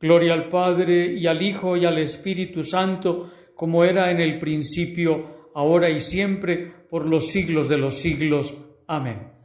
Gloria 0.00 0.34
al 0.34 0.48
Padre 0.48 1.14
y 1.14 1.26
al 1.26 1.42
Hijo 1.42 1.76
y 1.76 1.84
al 1.84 1.98
Espíritu 1.98 2.62
Santo, 2.62 3.32
como 3.54 3.84
era 3.84 4.10
en 4.10 4.20
el 4.20 4.38
principio, 4.38 5.50
ahora 5.54 5.90
y 5.90 6.00
siempre, 6.00 6.72
por 6.88 7.06
los 7.06 7.28
siglos 7.28 7.68
de 7.68 7.78
los 7.78 7.94
siglos. 7.94 8.65
Amén. 8.88 9.35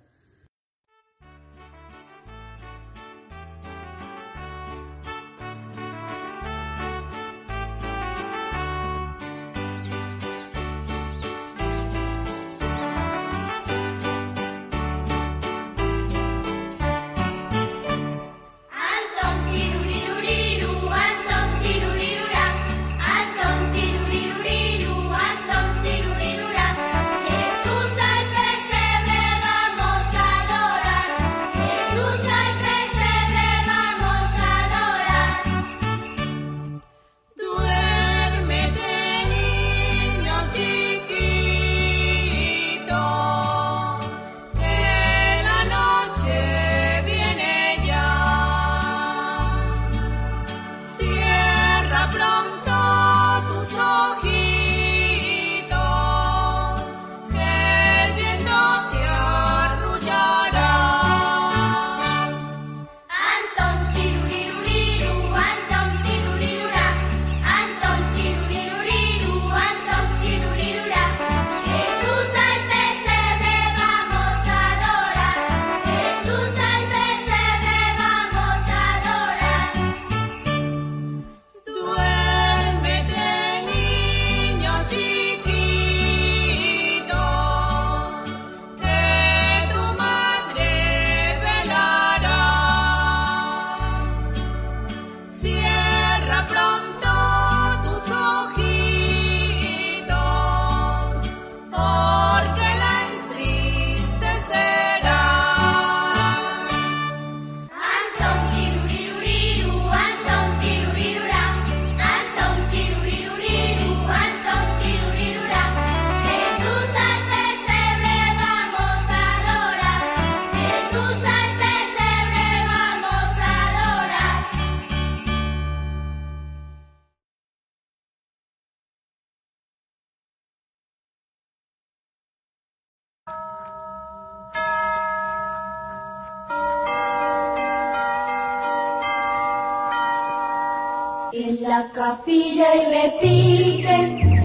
En 141.34 141.62
la 141.62 141.90
capilla 141.94 142.76
y 142.76 142.86
repique 142.88 143.88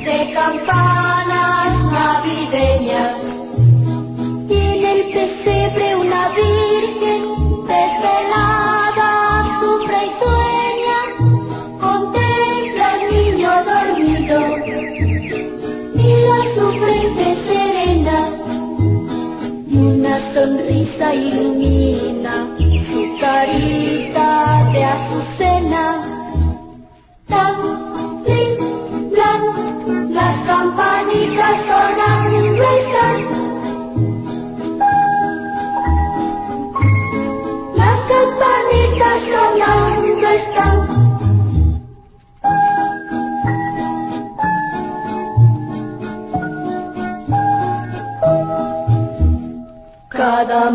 de 0.04 0.34
campanas 0.34 1.05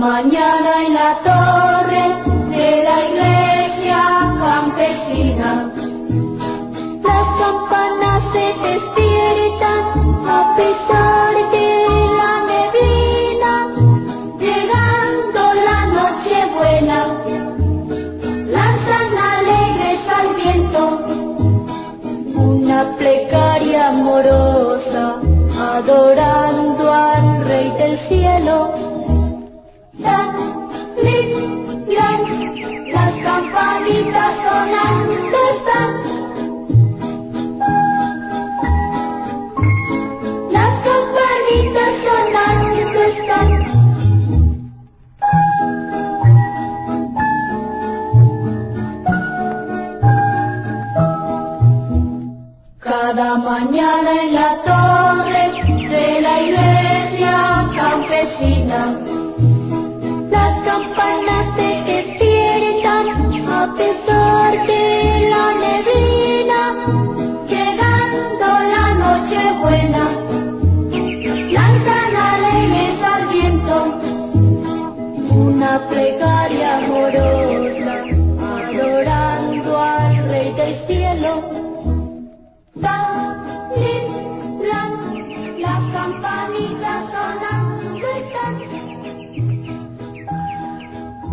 Cada 0.01 0.13
mañana 0.13 0.83
en 0.83 0.93
la 0.95 1.20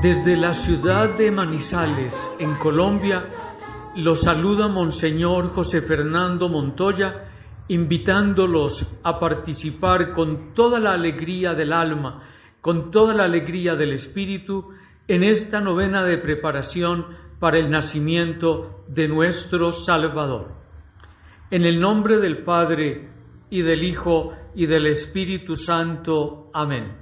Desde 0.08 0.38
la 0.38 0.54
ciudad 0.54 1.18
de 1.18 1.30
Manizales, 1.30 2.34
en 2.38 2.54
Colombia, 2.54 3.26
lo 3.94 4.14
saluda 4.14 4.66
Monseñor 4.66 5.50
José 5.52 5.82
Fernando 5.82 6.48
Montoya, 6.48 7.26
invitándolos 7.68 8.90
a 9.02 9.18
participar 9.20 10.14
con 10.14 10.54
toda 10.54 10.80
la 10.80 10.92
alegría 10.92 11.52
del 11.52 11.74
alma, 11.74 12.22
con 12.62 12.90
toda 12.90 13.12
la 13.12 13.24
alegría 13.24 13.74
del 13.74 13.92
espíritu, 13.92 14.70
en 15.06 15.24
esta 15.24 15.60
novena 15.60 16.02
de 16.02 16.16
preparación 16.16 17.08
para 17.38 17.58
el 17.58 17.70
nacimiento 17.70 18.86
de 18.88 19.08
nuestro 19.08 19.72
Salvador. 19.72 20.54
En 21.50 21.66
el 21.66 21.78
nombre 21.78 22.16
del 22.16 22.44
Padre, 22.44 23.10
y 23.50 23.60
del 23.60 23.84
Hijo, 23.84 24.32
y 24.54 24.64
del 24.64 24.86
Espíritu 24.86 25.54
Santo. 25.54 26.50
Amén. 26.54 26.96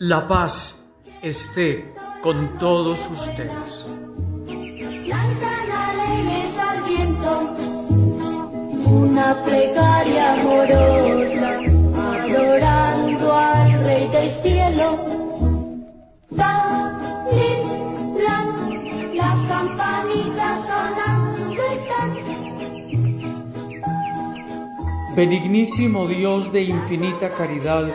La 0.00 0.26
paz 0.26 0.79
esté 1.22 1.92
con 2.22 2.58
todos 2.58 3.08
ustedes. 3.10 3.86
Una 8.86 9.44
plegaria 9.44 10.40
amorosa, 10.40 11.58
adorando 11.94 13.32
al 13.32 13.84
Rey 13.84 14.08
del 14.08 14.42
Cielo. 14.42 14.98
Tan, 16.36 17.26
lin, 17.30 18.14
las 19.14 19.48
campanitas 19.48 20.66
sonando 20.66 21.62
están. 21.62 22.08
Benignísimo 25.14 26.06
Dios 26.06 26.52
de 26.52 26.62
infinita 26.62 27.30
caridad, 27.30 27.88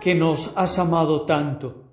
que 0.00 0.14
nos 0.14 0.52
has 0.56 0.78
amado 0.78 1.22
tanto, 1.22 1.87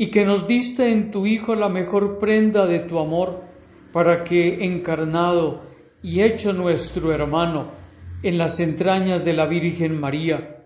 y 0.00 0.06
que 0.06 0.24
nos 0.24 0.48
diste 0.48 0.88
en 0.88 1.10
tu 1.10 1.26
Hijo 1.26 1.54
la 1.54 1.68
mejor 1.68 2.16
prenda 2.16 2.64
de 2.64 2.78
tu 2.78 2.98
amor, 2.98 3.44
para 3.92 4.24
que, 4.24 4.64
encarnado 4.64 5.60
y 6.02 6.22
hecho 6.22 6.54
nuestro 6.54 7.12
hermano 7.12 7.70
en 8.22 8.38
las 8.38 8.60
entrañas 8.60 9.26
de 9.26 9.34
la 9.34 9.44
Virgen 9.44 10.00
María, 10.00 10.64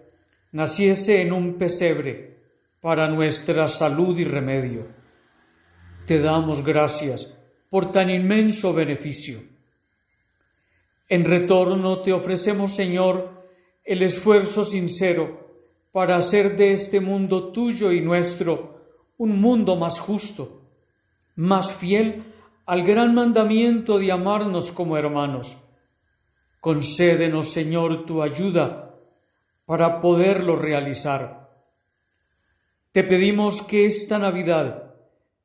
naciese 0.52 1.20
en 1.20 1.32
un 1.32 1.54
pesebre 1.54 2.36
para 2.80 3.08
nuestra 3.08 3.66
salud 3.66 4.16
y 4.16 4.22
remedio. 4.22 4.86
Te 6.06 6.20
damos 6.20 6.64
gracias 6.64 7.36
por 7.68 7.90
tan 7.90 8.10
inmenso 8.10 8.72
beneficio. 8.72 9.42
En 11.08 11.24
retorno 11.24 12.02
te 12.02 12.12
ofrecemos, 12.12 12.72
Señor, 12.72 13.32
el 13.84 14.04
esfuerzo 14.04 14.62
sincero 14.62 15.40
para 15.90 16.18
hacer 16.18 16.54
de 16.54 16.70
este 16.70 17.00
mundo 17.00 17.50
tuyo 17.50 17.90
y 17.90 18.00
nuestro 18.00 18.73
un 19.18 19.40
mundo 19.40 19.76
más 19.76 19.98
justo, 19.98 20.62
más 21.36 21.72
fiel 21.72 22.24
al 22.66 22.82
gran 22.82 23.14
mandamiento 23.14 23.98
de 23.98 24.12
amarnos 24.12 24.72
como 24.72 24.96
hermanos. 24.96 25.56
Concédenos, 26.60 27.50
Señor, 27.50 28.06
tu 28.06 28.22
ayuda 28.22 28.94
para 29.66 30.00
poderlo 30.00 30.56
realizar. 30.56 31.50
Te 32.92 33.04
pedimos 33.04 33.62
que 33.62 33.86
esta 33.86 34.18
Navidad, 34.18 34.94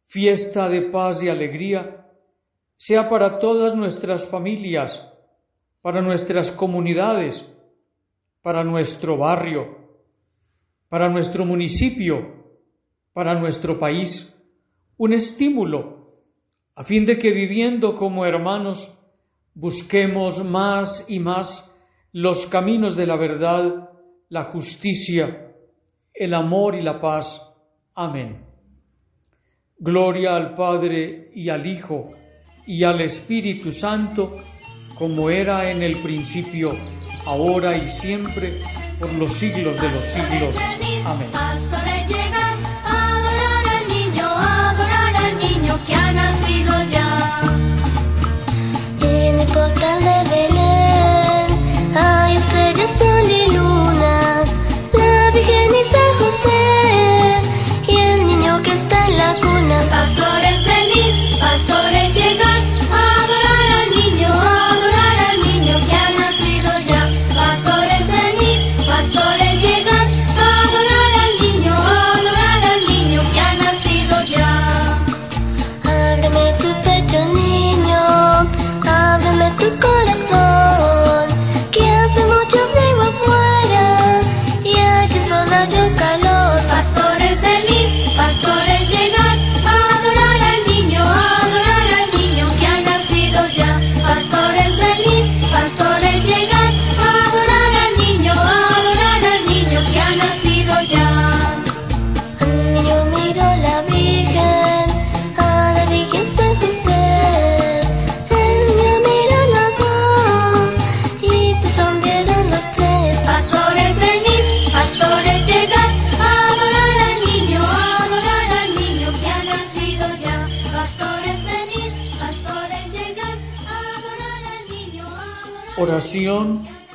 fiesta 0.06 0.70
de 0.70 0.84
paz 0.84 1.24
y 1.24 1.30
alegría, 1.30 2.08
sea 2.78 3.10
para 3.10 3.40
todas 3.40 3.76
nuestras 3.76 4.28
familias, 4.28 5.06
para 5.82 6.02
nuestras 6.02 6.52
comunidades, 6.52 7.52
para 8.42 8.64
nuestro 8.64 9.18
barrio, 9.18 9.78
para 10.88 11.10
nuestro 11.10 11.46
municipio, 11.46 12.39
para 13.20 13.38
nuestro 13.38 13.78
país, 13.78 14.34
un 14.96 15.12
estímulo 15.12 16.24
a 16.74 16.86
fin 16.86 17.04
de 17.04 17.18
que 17.18 17.32
viviendo 17.32 17.94
como 17.94 18.26
hermanos 18.26 18.98
busquemos 19.54 20.42
más 20.46 21.06
y 21.10 21.20
más 21.20 21.70
los 22.14 22.46
caminos 22.46 22.96
de 22.96 23.06
la 23.06 23.18
verdad, 23.18 23.90
la 24.30 24.46
justicia, 24.46 25.52
el 26.14 26.34
amor 26.34 26.76
y 26.76 26.82
la 26.82 27.02
paz. 27.02 27.46
Amén. 27.94 28.46
Gloria 29.78 30.38
al 30.38 30.56
Padre 30.56 31.30
y 31.36 31.50
al 31.50 31.68
Hijo 31.68 32.14
y 32.66 32.86
al 32.86 33.02
Espíritu 33.02 33.70
Santo, 33.74 34.38
como 34.98 35.30
era 35.30 35.70
en 35.70 35.84
el 35.84 35.98
principio, 35.98 36.72
ahora 37.26 37.76
y 37.76 37.90
siempre, 37.90 38.62
por 38.98 39.12
los 39.12 39.34
siglos 39.34 39.76
de 39.76 39.92
los 39.92 40.06
siglos. 40.06 40.56
Amén. 41.06 41.79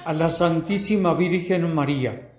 A 0.06 0.14
la 0.14 0.30
Santísima 0.30 1.12
Virgen 1.12 1.74
María. 1.74 2.32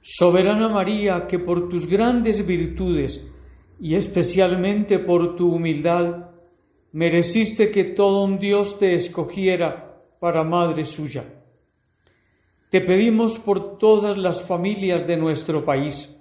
Soberana 0.00 0.68
María, 0.68 1.28
que 1.28 1.38
por 1.38 1.68
tus 1.68 1.86
grandes 1.86 2.44
virtudes 2.44 3.30
y 3.78 3.94
especialmente 3.94 4.98
por 4.98 5.36
tu 5.36 5.54
humildad, 5.54 6.30
mereciste 6.90 7.70
que 7.70 7.84
todo 7.84 8.24
un 8.24 8.40
Dios 8.40 8.80
te 8.80 8.94
escogiera 8.94 9.96
para 10.18 10.42
madre 10.42 10.82
suya. 10.82 11.22
Te 12.68 12.80
pedimos 12.80 13.38
por 13.38 13.78
todas 13.78 14.16
las 14.16 14.42
familias 14.42 15.06
de 15.06 15.18
nuestro 15.18 15.64
país. 15.64 16.18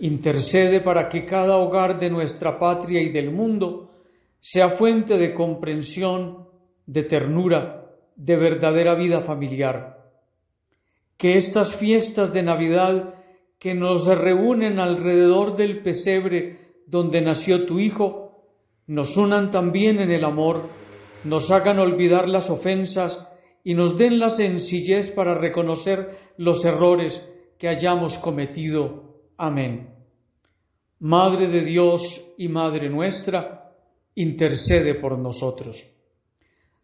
Intercede 0.00 0.80
para 0.80 1.10
que 1.10 1.26
cada 1.26 1.58
hogar 1.58 1.98
de 1.98 2.08
nuestra 2.08 2.58
patria 2.58 3.02
y 3.02 3.10
del 3.10 3.30
mundo 3.30 3.90
sea 4.40 4.70
fuente 4.70 5.18
de 5.18 5.34
comprensión, 5.34 6.48
de 6.86 7.02
ternura, 7.02 7.77
de 8.18 8.36
verdadera 8.36 8.94
vida 8.96 9.20
familiar. 9.20 10.12
Que 11.16 11.36
estas 11.36 11.74
fiestas 11.74 12.32
de 12.34 12.42
Navidad 12.42 13.14
que 13.58 13.74
nos 13.74 14.06
reúnen 14.06 14.78
alrededor 14.78 15.56
del 15.56 15.82
pesebre 15.82 16.58
donde 16.86 17.20
nació 17.20 17.64
tu 17.64 17.78
Hijo, 17.78 18.44
nos 18.86 19.16
unan 19.16 19.50
también 19.50 20.00
en 20.00 20.10
el 20.10 20.24
amor, 20.24 20.64
nos 21.24 21.50
hagan 21.50 21.78
olvidar 21.78 22.28
las 22.28 22.50
ofensas 22.50 23.26
y 23.62 23.74
nos 23.74 23.96
den 23.98 24.18
la 24.18 24.28
sencillez 24.28 25.10
para 25.10 25.34
reconocer 25.34 26.16
los 26.38 26.64
errores 26.64 27.30
que 27.58 27.68
hayamos 27.68 28.18
cometido. 28.18 29.14
Amén. 29.36 29.94
Madre 31.00 31.48
de 31.48 31.60
Dios 31.60 32.32
y 32.36 32.48
Madre 32.48 32.88
nuestra, 32.88 33.74
intercede 34.14 34.94
por 34.94 35.18
nosotros. 35.18 35.97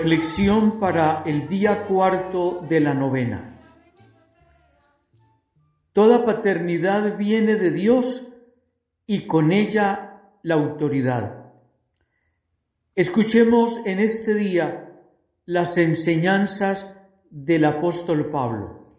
Reflexión 0.00 0.80
para 0.80 1.22
el 1.26 1.46
día 1.46 1.84
cuarto 1.84 2.64
de 2.66 2.80
la 2.80 2.94
novena. 2.94 3.58
Toda 5.92 6.24
paternidad 6.24 7.18
viene 7.18 7.56
de 7.56 7.70
Dios 7.70 8.28
y 9.06 9.26
con 9.26 9.52
ella 9.52 10.22
la 10.42 10.54
autoridad. 10.54 11.52
Escuchemos 12.94 13.82
en 13.84 13.98
este 13.98 14.32
día 14.32 14.90
las 15.44 15.76
enseñanzas 15.76 16.96
del 17.28 17.66
apóstol 17.66 18.30
Pablo. 18.30 18.96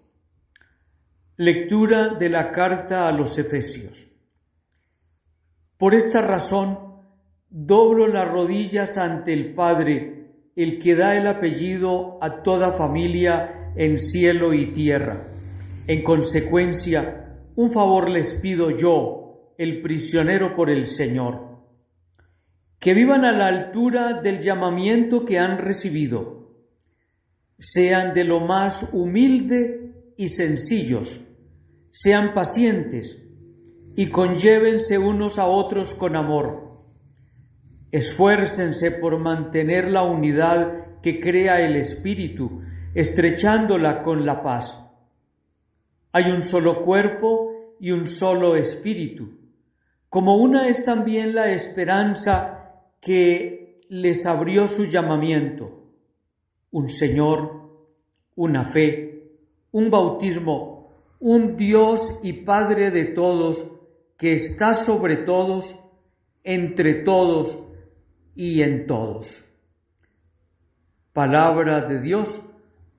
Lectura 1.35 2.09
de 2.09 2.29
la 2.29 2.51
carta 2.51 3.07
a 3.07 3.11
los 3.11 3.39
Efesios. 3.39 4.15
Por 5.79 5.95
esta 5.95 6.21
razón, 6.21 6.77
doblo 7.49 8.05
las 8.05 8.29
rodillas 8.29 8.99
ante 8.99 9.33
el 9.33 9.55
Padre, 9.55 10.20
el 10.55 10.79
que 10.79 10.95
da 10.95 11.15
el 11.15 11.27
apellido 11.27 12.17
a 12.21 12.43
toda 12.43 12.71
familia 12.71 13.71
en 13.75 13.97
cielo 13.97 14.53
y 14.53 14.67
tierra. 14.67 15.27
En 15.87 16.03
consecuencia, 16.03 17.37
un 17.55 17.71
favor 17.71 18.09
les 18.09 18.33
pido 18.35 18.69
yo, 18.69 19.53
el 19.57 19.81
prisionero 19.81 20.53
por 20.53 20.69
el 20.69 20.85
Señor, 20.85 21.59
que 22.79 22.93
vivan 22.93 23.25
a 23.25 23.31
la 23.31 23.47
altura 23.47 24.21
del 24.21 24.41
llamamiento 24.41 25.23
que 25.25 25.37
han 25.37 25.57
recibido, 25.57 26.49
sean 27.59 28.13
de 28.13 28.23
lo 28.23 28.39
más 28.39 28.89
humilde 28.91 30.13
y 30.17 30.29
sencillos, 30.29 31.21
sean 31.91 32.33
pacientes 32.33 33.23
y 33.95 34.07
conllévense 34.07 34.97
unos 34.97 35.37
a 35.37 35.45
otros 35.45 35.93
con 35.93 36.15
amor. 36.15 36.70
Esfuércense 37.91 38.91
por 38.91 39.19
mantener 39.19 39.91
la 39.91 40.03
unidad 40.03 41.01
que 41.01 41.19
crea 41.19 41.59
el 41.59 41.75
Espíritu, 41.75 42.61
estrechándola 42.93 44.01
con 44.01 44.25
la 44.25 44.41
paz. 44.41 44.81
Hay 46.13 46.31
un 46.31 46.41
solo 46.41 46.83
cuerpo 46.83 47.75
y 47.81 47.91
un 47.91 48.07
solo 48.07 48.55
Espíritu. 48.55 49.39
Como 50.07 50.37
una 50.37 50.69
es 50.69 50.85
también 50.85 51.35
la 51.35 51.51
esperanza 51.51 52.85
que 53.01 53.81
les 53.89 54.25
abrió 54.25 54.67
su 54.69 54.85
llamamiento. 54.85 55.83
Un 56.71 56.87
Señor, 56.87 57.71
una 58.35 58.63
fe, 58.63 59.31
un 59.71 59.89
bautismo, 59.89 60.93
un 61.19 61.57
Dios 61.57 62.19
y 62.23 62.33
Padre 62.33 62.89
de 62.91 63.05
todos, 63.05 63.73
que 64.17 64.31
está 64.33 64.75
sobre 64.75 65.17
todos, 65.17 65.83
entre 66.43 66.93
todos 67.03 67.67
y 68.35 68.61
en 68.61 68.87
todos. 68.87 69.45
Palabra 71.13 71.81
de 71.81 71.99
Dios, 71.99 72.47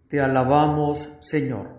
Te 0.08 0.20
alabamos, 0.20 1.16
Señor. 1.20 1.70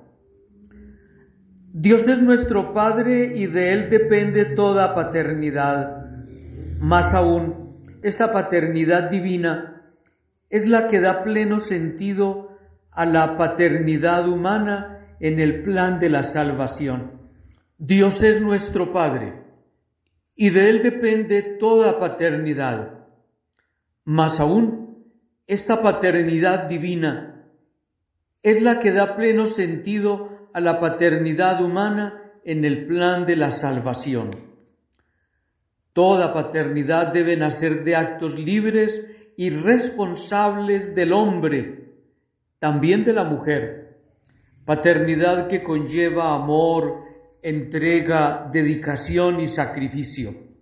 Dios 1.71 2.07
es 2.07 2.19
nuestro 2.19 2.73
Padre 2.73 3.33
y 3.35 3.45
de 3.45 3.73
Él 3.73 3.89
depende 3.89 4.45
toda 4.45 4.95
paternidad. 4.95 6.07
Más 6.79 7.13
aún, 7.13 7.79
esta 8.01 8.31
paternidad 8.31 9.09
divina 9.09 9.83
es 10.49 10.67
la 10.67 10.87
que 10.87 10.99
da 10.99 11.23
pleno 11.23 11.57
sentido 11.57 12.57
a 12.91 13.05
la 13.05 13.35
paternidad 13.35 14.27
humana 14.27 15.15
en 15.19 15.39
el 15.39 15.61
plan 15.61 15.99
de 15.99 16.09
la 16.09 16.21
salvación. 16.21 17.11
Dios 17.77 18.21
es 18.23 18.41
nuestro 18.41 18.91
Padre 18.91 19.43
y 20.35 20.49
de 20.49 20.69
Él 20.69 20.81
depende 20.81 21.41
toda 21.59 21.99
paternidad. 21.99 22.92
Más 24.05 24.39
aún, 24.39 25.05
esta 25.47 25.81
paternidad 25.81 26.67
divina 26.67 27.47
es 28.41 28.61
la 28.61 28.79
que 28.79 28.91
da 28.91 29.15
pleno 29.15 29.45
sentido 29.45 30.49
a 30.53 30.59
la 30.59 30.79
paternidad 30.79 31.61
humana 31.61 32.33
en 32.43 32.65
el 32.65 32.85
plan 32.85 33.25
de 33.25 33.37
la 33.37 33.49
salvación. 33.49 34.29
Toda 35.93 36.33
paternidad 36.33 37.13
debe 37.13 37.37
nacer 37.37 37.83
de 37.83 37.95
actos 37.95 38.37
libres 38.37 39.09
y 39.37 39.49
responsables 39.49 40.95
del 40.95 41.13
hombre, 41.13 41.93
también 42.59 43.03
de 43.03 43.13
la 43.13 43.23
mujer. 43.23 43.99
Paternidad 44.65 45.47
que 45.47 45.63
conlleva 45.63 46.33
amor, 46.33 47.03
entrega, 47.41 48.49
dedicación 48.51 49.39
y 49.39 49.47
sacrificio. 49.47 50.52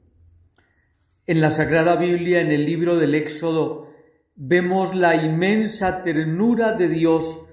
En 1.28 1.40
la 1.40 1.50
Sagrada 1.50 1.98
Biblia, 1.98 2.42
en 2.42 2.52
el 2.52 2.66
libro 2.66 2.98
del 2.98 3.14
Éxodo, 3.14 3.94
vemos 4.36 4.96
la 4.96 5.16
inmensa 5.16 6.02
ternura 6.02 6.72
de 6.72 6.90
Dios 6.90 7.46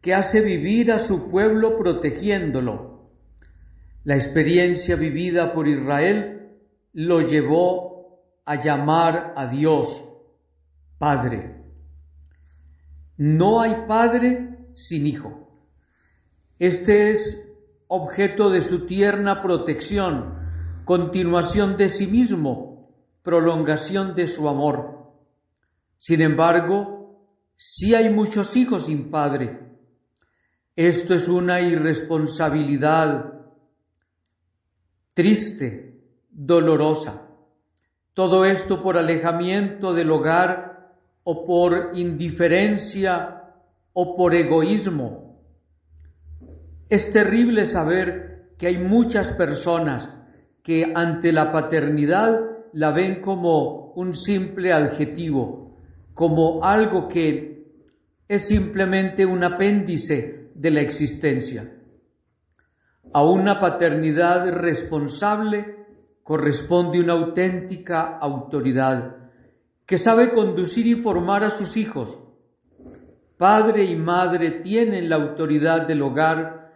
que 0.00 0.12
hace 0.12 0.40
vivir 0.40 0.90
a 0.90 0.98
su 0.98 1.30
pueblo 1.30 1.78
protegiéndolo. 1.78 3.10
La 4.02 4.16
experiencia 4.16 4.96
vivida 4.96 5.52
por 5.52 5.68
Israel 5.68 6.50
lo 6.92 7.20
llevó 7.20 8.20
a 8.44 8.56
llamar 8.56 9.34
a 9.36 9.46
Dios 9.46 10.08
Padre. 10.98 11.62
No 13.16 13.60
hay 13.60 13.84
Padre 13.86 14.58
sin 14.74 15.06
Hijo. 15.06 15.48
Este 16.58 17.10
es 17.10 17.48
objeto 17.86 18.50
de 18.50 18.60
su 18.60 18.86
tierna 18.86 19.40
protección, 19.40 20.34
continuación 20.84 21.76
de 21.76 21.88
sí 21.88 22.08
mismo, 22.08 22.71
prolongación 23.22 24.14
de 24.14 24.26
su 24.26 24.48
amor. 24.48 25.12
Sin 25.98 26.22
embargo, 26.22 27.26
sí 27.56 27.94
hay 27.94 28.10
muchos 28.10 28.56
hijos 28.56 28.86
sin 28.86 29.10
Padre 29.10 29.72
esto 30.76 31.12
es 31.12 31.28
una 31.28 31.60
irresponsabilidad 31.60 33.34
triste, 35.12 36.00
dolorosa. 36.30 37.28
Todo 38.14 38.46
esto 38.46 38.80
por 38.80 38.96
alejamiento 38.96 39.92
del 39.92 40.10
hogar 40.10 40.94
o 41.24 41.44
por 41.44 41.90
indiferencia 41.92 43.42
o 43.92 44.16
por 44.16 44.34
egoísmo. 44.34 45.42
Es 46.88 47.12
terrible 47.12 47.64
saber 47.64 48.54
que 48.56 48.68
hay 48.68 48.78
muchas 48.78 49.32
personas 49.32 50.18
que 50.62 50.90
ante 50.94 51.32
la 51.32 51.52
paternidad 51.52 52.40
la 52.72 52.90
ven 52.90 53.20
como 53.20 53.92
un 53.94 54.14
simple 54.14 54.72
adjetivo, 54.72 55.76
como 56.14 56.64
algo 56.64 57.08
que 57.08 57.52
es 58.28 58.48
simplemente 58.48 59.26
un 59.26 59.44
apéndice 59.44 60.50
de 60.54 60.70
la 60.70 60.80
existencia. 60.80 61.70
A 63.12 63.24
una 63.24 63.60
paternidad 63.60 64.50
responsable 64.52 65.86
corresponde 66.22 67.00
una 67.00 67.12
auténtica 67.12 68.16
autoridad 68.18 69.16
que 69.84 69.98
sabe 69.98 70.30
conducir 70.30 70.86
y 70.86 70.94
formar 70.94 71.44
a 71.44 71.50
sus 71.50 71.76
hijos. 71.76 72.26
Padre 73.36 73.84
y 73.84 73.96
madre 73.96 74.62
tienen 74.62 75.10
la 75.10 75.16
autoridad 75.16 75.86
del 75.86 76.00
hogar 76.02 76.72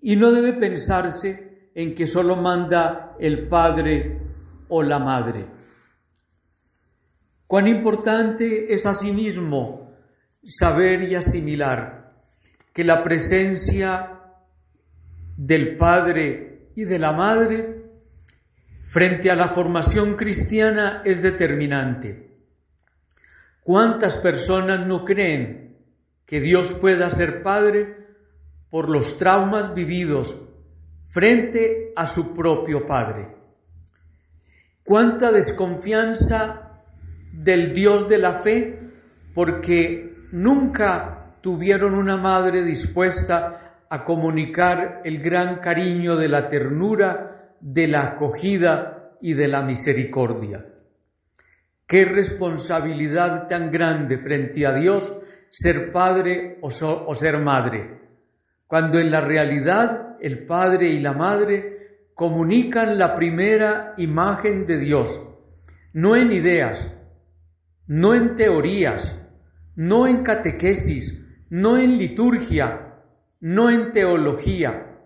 y 0.00 0.14
no 0.14 0.30
debe 0.30 0.52
pensarse 0.52 1.70
en 1.74 1.94
que 1.94 2.06
solo 2.06 2.36
manda 2.36 3.16
el 3.18 3.48
padre 3.48 4.21
o 4.74 4.82
la 4.82 4.98
madre. 4.98 5.44
Cuán 7.46 7.68
importante 7.68 8.72
es 8.72 8.86
asimismo 8.86 9.92
saber 10.42 11.02
y 11.02 11.14
asimilar 11.14 12.14
que 12.72 12.82
la 12.82 13.02
presencia 13.02 14.18
del 15.36 15.76
Padre 15.76 16.70
y 16.74 16.84
de 16.84 16.98
la 16.98 17.12
Madre 17.12 17.82
frente 18.86 19.30
a 19.30 19.34
la 19.34 19.48
formación 19.48 20.16
cristiana 20.16 21.02
es 21.04 21.20
determinante. 21.20 22.30
¿Cuántas 23.60 24.16
personas 24.16 24.86
no 24.86 25.04
creen 25.04 25.76
que 26.24 26.40
Dios 26.40 26.72
pueda 26.72 27.10
ser 27.10 27.42
Padre 27.42 28.06
por 28.70 28.88
los 28.88 29.18
traumas 29.18 29.74
vividos 29.74 30.42
frente 31.04 31.92
a 31.94 32.06
su 32.06 32.32
propio 32.32 32.86
Padre? 32.86 33.41
¿Cuánta 34.84 35.32
desconfianza 35.32 36.62
del 37.32 37.72
Dios 37.72 38.08
de 38.08 38.18
la 38.18 38.32
fe 38.32 38.80
porque 39.34 40.14
nunca 40.32 41.36
tuvieron 41.40 41.94
una 41.94 42.16
madre 42.16 42.62
dispuesta 42.62 43.62
a 43.88 44.04
comunicar 44.04 45.02
el 45.04 45.20
gran 45.20 45.56
cariño 45.56 46.16
de 46.16 46.28
la 46.28 46.48
ternura, 46.48 47.56
de 47.60 47.88
la 47.88 48.04
acogida 48.04 49.16
y 49.20 49.34
de 49.34 49.48
la 49.48 49.62
misericordia. 49.62 50.64
Qué 51.86 52.04
responsabilidad 52.04 53.48
tan 53.48 53.70
grande 53.70 54.18
frente 54.18 54.66
a 54.66 54.74
Dios 54.74 55.18
ser 55.50 55.90
padre 55.90 56.58
o, 56.62 56.68
o 56.68 57.14
ser 57.14 57.38
madre, 57.38 58.00
cuando 58.66 58.98
en 58.98 59.10
la 59.10 59.20
realidad 59.20 60.16
el 60.20 60.46
padre 60.46 60.88
y 60.88 61.00
la 61.00 61.12
madre 61.12 61.71
comunican 62.22 62.98
la 62.98 63.16
primera 63.16 63.94
imagen 63.96 64.64
de 64.64 64.78
Dios, 64.78 65.28
no 65.92 66.14
en 66.14 66.30
ideas, 66.30 66.94
no 67.88 68.14
en 68.14 68.36
teorías, 68.36 69.26
no 69.74 70.06
en 70.06 70.22
catequesis, 70.22 71.20
no 71.50 71.78
en 71.78 71.98
liturgia, 71.98 72.94
no 73.40 73.70
en 73.70 73.90
teología, 73.90 75.00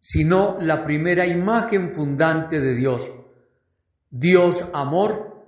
sino 0.00 0.58
la 0.60 0.84
primera 0.84 1.26
imagen 1.26 1.92
fundante 1.92 2.60
de 2.60 2.74
Dios. 2.74 3.10
Dios 4.10 4.68
amor, 4.74 5.42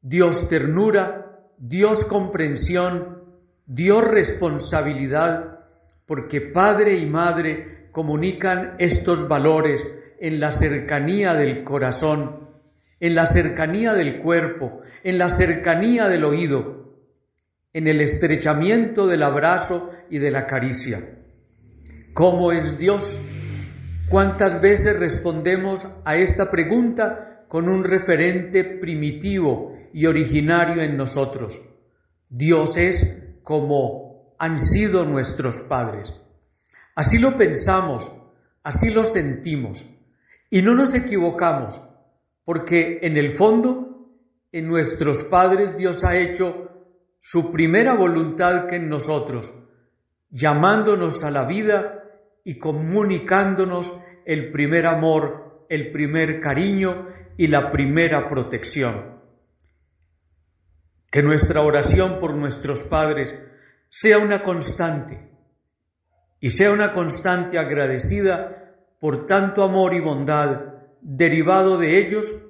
Dios 0.00 0.48
ternura, 0.48 1.40
Dios 1.58 2.04
comprensión, 2.04 3.24
Dios 3.66 4.04
responsabilidad, 4.04 5.58
porque 6.06 6.40
padre 6.40 6.98
y 6.98 7.06
madre 7.06 7.88
comunican 7.90 8.76
estos 8.78 9.26
valores 9.26 9.98
en 10.22 10.38
la 10.38 10.52
cercanía 10.52 11.34
del 11.34 11.64
corazón, 11.64 12.48
en 13.00 13.16
la 13.16 13.26
cercanía 13.26 13.92
del 13.92 14.18
cuerpo, 14.18 14.80
en 15.02 15.18
la 15.18 15.28
cercanía 15.28 16.08
del 16.08 16.22
oído, 16.22 16.94
en 17.72 17.88
el 17.88 18.00
estrechamiento 18.00 19.08
del 19.08 19.24
abrazo 19.24 19.90
y 20.10 20.18
de 20.18 20.30
la 20.30 20.46
caricia. 20.46 21.18
¿Cómo 22.14 22.52
es 22.52 22.78
Dios? 22.78 23.18
¿Cuántas 24.08 24.60
veces 24.60 24.96
respondemos 24.96 25.92
a 26.04 26.14
esta 26.14 26.52
pregunta 26.52 27.44
con 27.48 27.68
un 27.68 27.82
referente 27.82 28.62
primitivo 28.62 29.76
y 29.92 30.06
originario 30.06 30.82
en 30.82 30.96
nosotros? 30.96 31.68
Dios 32.28 32.76
es 32.76 33.16
como 33.42 34.36
han 34.38 34.60
sido 34.60 35.04
nuestros 35.04 35.62
padres. 35.62 36.14
Así 36.94 37.18
lo 37.18 37.36
pensamos, 37.36 38.16
así 38.62 38.90
lo 38.90 39.02
sentimos 39.02 39.91
y 40.52 40.60
no 40.60 40.74
nos 40.74 40.94
equivocamos, 40.94 41.82
porque 42.44 42.98
en 43.00 43.16
el 43.16 43.30
fondo, 43.30 44.10
en 44.52 44.68
nuestros 44.68 45.22
padres 45.22 45.78
Dios 45.78 46.04
ha 46.04 46.18
hecho 46.18 46.68
su 47.20 47.50
primera 47.50 47.94
voluntad 47.94 48.66
que 48.66 48.76
en 48.76 48.90
nosotros, 48.90 49.58
llamándonos 50.28 51.24
a 51.24 51.30
la 51.30 51.46
vida 51.46 52.04
y 52.44 52.58
comunicándonos 52.58 53.98
el 54.26 54.50
primer 54.50 54.86
amor, 54.86 55.64
el 55.70 55.90
primer 55.90 56.38
cariño 56.38 57.08
y 57.38 57.46
la 57.46 57.70
primera 57.70 58.26
protección. 58.26 59.22
Que 61.10 61.22
nuestra 61.22 61.62
oración 61.62 62.18
por 62.18 62.34
nuestros 62.34 62.82
padres 62.82 63.34
sea 63.88 64.18
una 64.18 64.42
constante 64.42 65.30
y 66.40 66.50
sea 66.50 66.72
una 66.72 66.92
constante 66.92 67.58
agradecida 67.58 68.61
por 69.02 69.26
tanto 69.26 69.64
amor 69.64 69.94
y 69.94 70.00
bondad 70.00 70.60
derivado 71.00 71.76
de 71.76 71.98
ellos, 71.98 72.40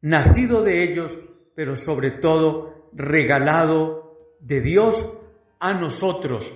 nacido 0.00 0.64
de 0.64 0.82
ellos, 0.82 1.20
pero 1.54 1.76
sobre 1.76 2.10
todo 2.10 2.90
regalado 2.92 4.18
de 4.40 4.60
Dios 4.60 5.16
a 5.60 5.72
nosotros 5.74 6.52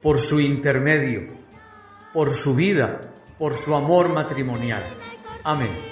por 0.00 0.20
su 0.20 0.38
intermedio, 0.38 1.34
por 2.12 2.32
su 2.32 2.54
vida, 2.54 3.12
por 3.40 3.54
su 3.54 3.74
amor 3.74 4.08
matrimonial. 4.08 4.84
Amén. 5.42 5.89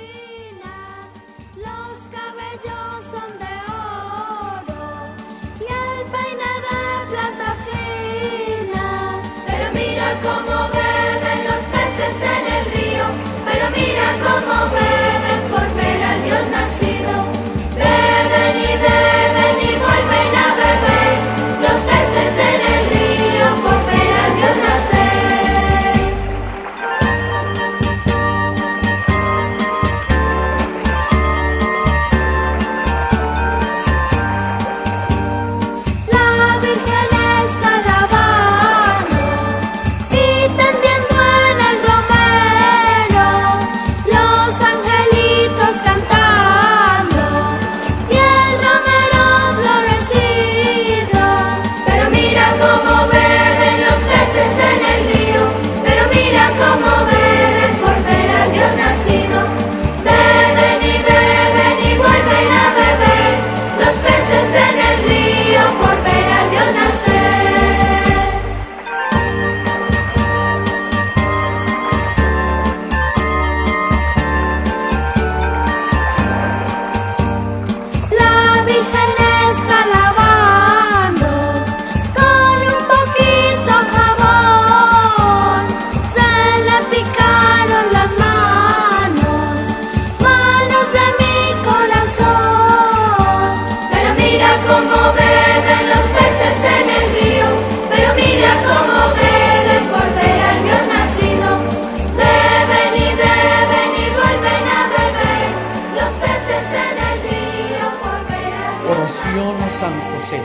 Oración 109.19 109.71
San 109.71 110.01
José. 110.13 110.41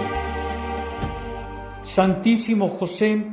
Santísimo 1.84 2.70
José, 2.70 3.24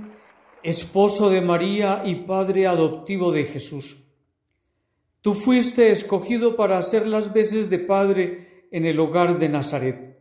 esposo 0.63 1.31
de 1.31 1.41
María 1.41 2.03
y 2.05 2.27
padre 2.27 2.67
adoptivo 2.67 3.33
de 3.33 3.45
Jesús. 3.45 3.97
Tú 5.23 5.33
fuiste 5.33 5.91
escogido 5.91 6.57
para 6.57 6.77
hacer 6.77 7.07
las 7.07 7.33
veces 7.33 7.71
de 7.71 7.79
padre 7.79 8.67
en 8.71 8.85
el 8.85 9.01
hogar 9.01 9.39
de 9.39 9.49
Nazaret. 9.49 10.19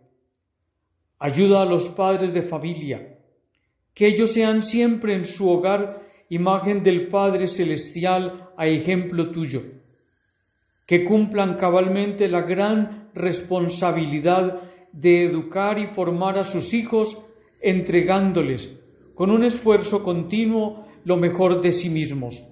Ayuda 1.20 1.64
a 1.64 1.66
los 1.66 1.90
padres 1.90 2.34
de 2.34 2.42
familia, 2.42 3.20
que 3.94 4.08
ellos 4.08 4.32
sean 4.32 4.64
siempre 4.64 5.16
en 5.16 5.26
su 5.26 5.50
hogar 5.50 6.02
imagen 6.30 6.82
del 6.82 7.10
Padre 7.10 7.46
Celestial 7.46 8.52
a 8.56 8.68
ejemplo 8.68 9.32
tuyo 9.32 9.64
que 10.90 11.06
cumplan 11.06 11.56
cabalmente 11.56 12.28
la 12.28 12.42
gran 12.42 13.12
responsabilidad 13.14 14.60
de 14.92 15.26
educar 15.26 15.78
y 15.80 15.88
formar 15.88 16.38
a 16.38 16.44
sus 16.44 16.74
hijos 16.74 17.22
entregándoles 17.62 18.80
con 19.16 19.32
un 19.32 19.44
esfuerzo 19.44 20.04
continuo 20.04 20.86
lo 21.04 21.18
mejor 21.18 21.62
de 21.62 21.72
sí 21.72 21.90
mismos. 21.90 22.44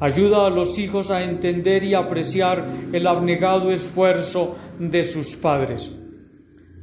Ayuda 0.00 0.46
a 0.46 0.50
los 0.50 0.78
hijos 0.78 1.10
a 1.10 1.22
entender 1.22 1.84
y 1.84 1.94
apreciar 1.94 2.64
el 2.92 3.06
abnegado 3.06 3.70
esfuerzo 3.70 4.56
de 4.78 5.04
sus 5.04 5.36
padres. 5.36 5.94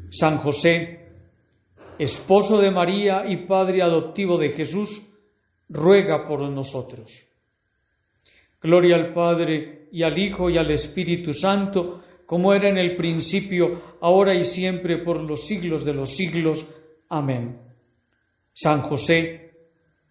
San 0.09 0.37
José, 0.37 1.07
esposo 1.97 2.59
de 2.59 2.71
María 2.71 3.23
y 3.27 3.45
padre 3.45 3.81
adoptivo 3.81 4.37
de 4.37 4.49
Jesús, 4.49 5.01
ruega 5.67 6.27
por 6.27 6.49
nosotros. 6.49 7.25
Gloria 8.61 8.95
al 8.95 9.13
Padre 9.13 9.87
y 9.91 10.03
al 10.03 10.17
Hijo 10.17 10.49
y 10.49 10.57
al 10.57 10.69
Espíritu 10.71 11.33
Santo, 11.33 12.01
como 12.29 12.53
era 12.53 12.69
en 12.69 12.77
el 12.77 12.95
principio, 12.95 13.97
ahora 14.01 14.35
y 14.35 14.43
siempre, 14.43 14.99
por 14.99 15.19
los 15.19 15.47
siglos 15.47 15.83
de 15.83 15.95
los 15.95 16.11
siglos. 16.15 16.63
Amén. 17.09 17.59
San 18.53 18.83
José, 18.83 19.49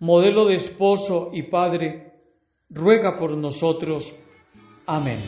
modelo 0.01 0.47
de 0.47 0.55
esposo 0.55 1.31
y 1.33 1.45
padre, 1.45 2.15
ruega 2.71 3.15
por 3.17 3.37
nosotros. 3.37 4.13
Amén. 4.87 5.21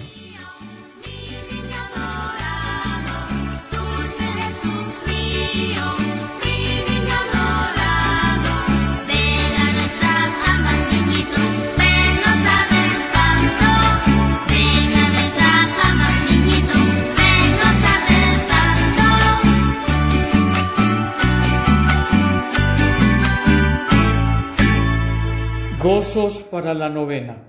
Gozos 25.83 26.43
para 26.43 26.74
la 26.74 26.91
novena. 26.91 27.43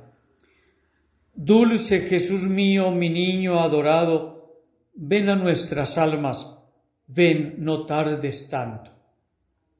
Dulce 1.33 1.99
Jesús 1.99 2.43
mío, 2.43 2.89
mi 2.89 3.09
niño 3.09 3.59
adorado, 3.59 4.61
ven 4.95 5.27
a 5.29 5.35
nuestras 5.35 5.97
almas, 5.97 6.57
ven, 7.07 7.55
no 7.57 7.85
tardes 7.85 8.49
tanto. 8.49 8.89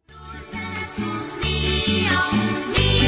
Jesús 0.10 1.34
mío, 1.42 2.20
mi 2.76 3.00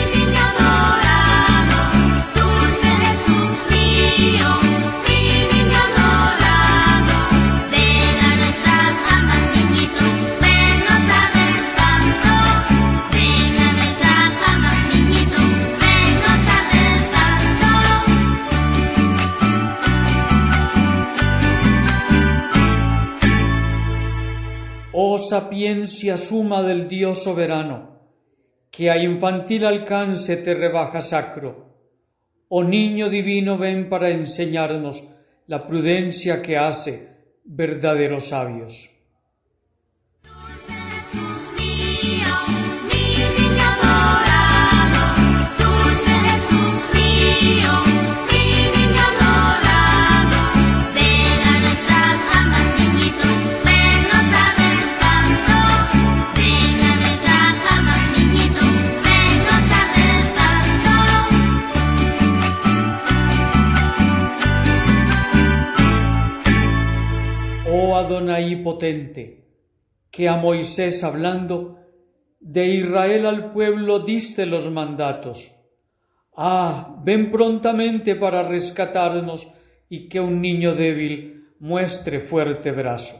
dulce 2.34 2.88
Jesús 3.04 3.66
mío, 3.70 4.48
sapiencia 25.34 26.16
suma 26.16 26.62
del 26.62 26.88
Dios 26.88 27.24
soberano, 27.24 27.78
que 28.70 28.92
a 28.92 28.98
infantil 29.02 29.66
alcance 29.66 30.38
te 30.38 30.54
rebaja 30.54 31.02
sacro. 31.02 31.50
Oh 32.50 32.64
niño 32.64 33.10
divino, 33.10 33.58
ven 33.58 33.90
para 33.90 34.12
enseñarnos 34.12 35.04
la 35.48 35.66
prudencia 35.66 36.40
que 36.40 36.56
hace 36.56 36.94
verdaderos 37.46 38.28
sabios. 38.28 38.92
Mío, 46.94 47.93
Oh 68.54 68.60
Adonai 68.60 68.64
potente, 68.64 69.43
que 70.12 70.28
a 70.28 70.36
Moisés 70.36 71.04
hablando 71.04 71.80
De 72.39 72.68
Israel 72.68 73.26
al 73.26 73.51
pueblo 73.54 73.99
diste 73.99 74.45
los 74.45 74.70
mandatos. 74.70 75.56
Ah, 76.36 76.95
ven 77.04 77.32
prontamente 77.32 78.16
para 78.16 78.43
rescatarnos 78.43 79.47
y 79.89 80.10
que 80.10 80.20
un 80.20 80.41
niño 80.41 80.76
débil 80.76 81.45
muestre 81.60 82.20
fuerte 82.20 82.72
brazo. 82.72 83.16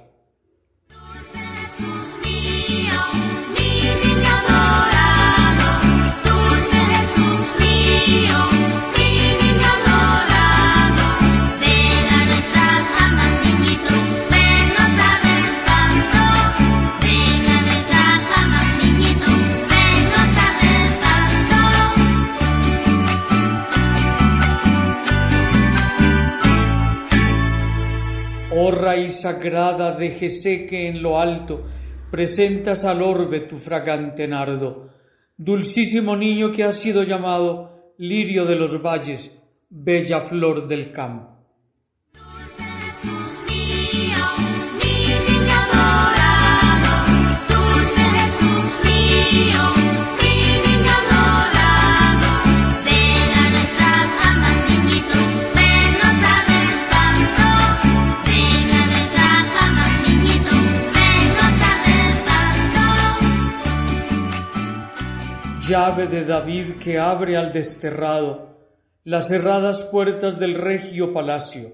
Jesús 6.89 7.53
mío, 7.59 8.53
raíz 28.84 29.21
sagrada 29.21 29.91
de 29.91 30.09
Jesé 30.11 30.65
que 30.65 30.88
en 30.89 31.01
lo 31.01 31.19
alto 31.19 31.65
presentas 32.11 32.86
al 32.86 33.01
orbe 33.01 33.41
tu 33.41 33.57
fragante 33.57 34.27
nardo, 34.27 34.89
dulcísimo 35.36 36.15
niño 36.15 36.51
que 36.51 36.63
has 36.63 36.75
sido 36.75 37.03
llamado 37.03 37.93
lirio 37.97 38.45
de 38.45 38.55
los 38.55 38.81
valles, 38.81 39.21
bella 39.69 40.21
flor 40.21 40.67
del 40.67 40.91
campo. 40.91 41.32
Llave 65.74 66.05
de 66.05 66.24
David 66.24 66.76
que 66.80 66.99
abre 66.99 67.36
al 67.36 67.51
desterrado 67.51 68.59
las 69.05 69.30
cerradas 69.30 69.82
puertas 69.82 70.39
del 70.39 70.53
regio 70.53 71.11
palacio. 71.11 71.71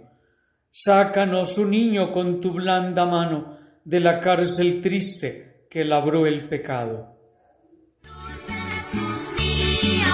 Sácanos 0.69 1.57
un 1.57 1.71
niño 1.71 2.13
con 2.13 2.39
tu 2.39 2.53
blanda 2.53 3.05
mano 3.05 3.57
de 3.83 3.99
la 3.99 4.21
cárcel 4.21 4.79
triste 4.79 5.65
que 5.69 5.83
labró 5.83 6.25
el 6.25 6.47
pecado. 6.47 7.17
Jesús 8.47 9.31
mío, 9.37 10.13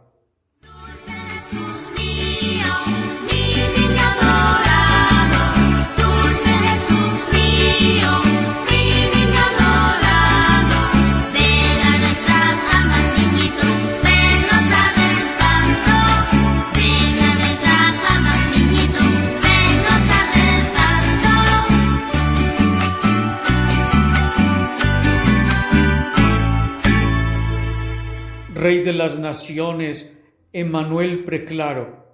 Las 29.01 29.17
naciones, 29.17 30.15
Emmanuel 30.53 31.23
preclaro, 31.23 32.05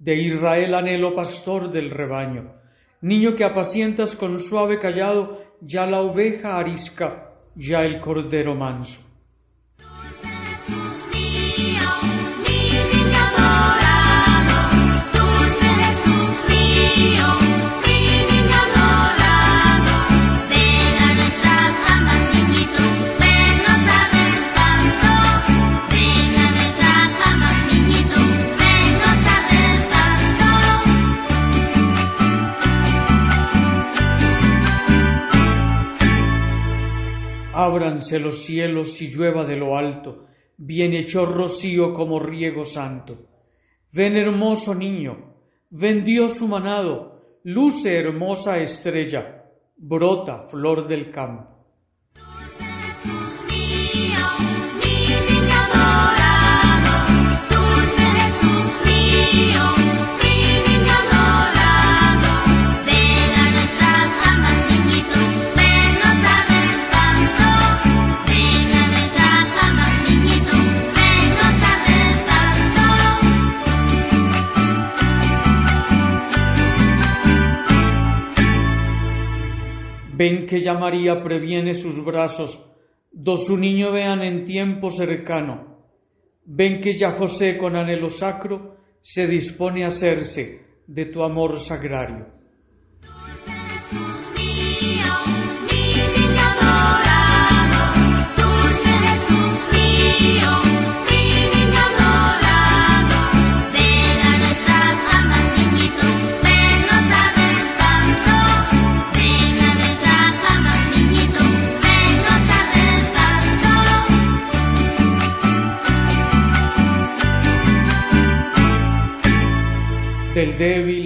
de 0.00 0.16
Israel 0.16 0.74
anhelo 0.74 1.14
pastor 1.14 1.70
del 1.70 1.90
rebaño, 1.90 2.54
niño 3.02 3.36
que 3.36 3.44
apacientas 3.44 4.16
con 4.16 4.40
suave 4.40 4.80
callado, 4.80 5.40
ya 5.60 5.86
la 5.86 6.00
oveja 6.00 6.56
arisca, 6.56 7.34
ya 7.54 7.82
el 7.82 8.00
cordero 8.00 8.56
manso. 8.56 9.08
Ábranse 37.68 38.18
los 38.18 38.44
cielos 38.46 39.02
y 39.02 39.10
llueva 39.10 39.44
de 39.44 39.54
lo 39.54 39.76
alto, 39.76 40.24
bienhechor 40.56 41.36
rocío 41.36 41.92
como 41.92 42.18
riego 42.18 42.64
santo. 42.64 43.26
Ven 43.92 44.16
hermoso 44.16 44.74
niño, 44.74 45.34
ven 45.68 46.02
Dios 46.02 46.40
humanado, 46.40 47.40
luce 47.44 47.94
hermosa 47.94 48.56
estrella, 48.56 49.44
brota 49.76 50.44
flor 50.44 50.86
del 50.86 51.10
campo. 51.10 51.66
Mío, 53.50 54.26
mi 54.80 54.96
niño 55.28 55.56
adorado, 55.66 56.94
dulce 57.50 58.02
Jesús 58.16 58.80
mío, 58.86 59.62
Ven 80.18 80.46
que 80.46 80.58
ya 80.58 80.74
María 80.74 81.22
previene 81.22 81.72
sus 81.72 82.04
brazos, 82.04 82.50
do 83.12 83.36
su 83.36 83.56
niño 83.56 83.92
vean 83.92 84.20
en 84.22 84.42
tiempo 84.42 84.90
cercano. 84.90 85.54
Ven 86.44 86.80
que 86.80 86.92
ya 86.92 87.12
José 87.12 87.56
con 87.56 87.76
anhelo 87.76 88.08
sacro 88.08 88.56
se 89.00 89.28
dispone 89.28 89.84
a 89.84 89.86
hacerse 89.86 90.42
de 90.88 91.04
tu 91.06 91.22
amor 91.22 91.60
sagrario. 91.60 92.26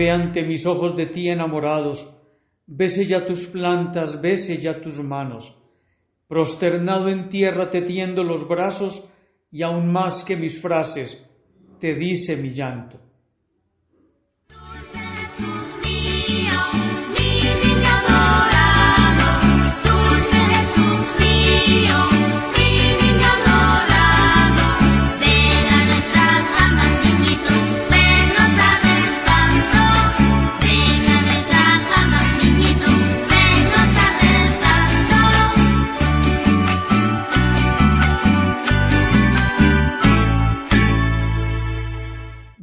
Ve 0.00 0.10
ante 0.10 0.42
mis 0.44 0.64
ojos 0.64 0.96
de 0.96 1.04
ti 1.04 1.28
enamorados, 1.28 1.98
bese 2.66 3.04
ya 3.04 3.26
tus 3.26 3.46
plantas, 3.48 4.22
bese 4.22 4.56
ya 4.56 4.80
tus 4.80 4.98
manos. 4.98 5.58
Prosternado 6.26 7.10
en 7.10 7.28
tierra 7.28 7.68
te 7.68 7.82
tiendo 7.82 8.24
los 8.24 8.48
brazos 8.48 9.06
y 9.52 9.60
aún 9.60 9.92
más 9.92 10.24
que 10.24 10.36
mis 10.36 10.58
frases, 10.58 11.22
te 11.78 11.94
dice 11.94 12.38
mi 12.38 12.48
llanto. 12.48 12.98
Adorado, 17.94 19.30
dulce 19.84 20.38
Jesús 20.52 21.02
mío, 21.20 21.98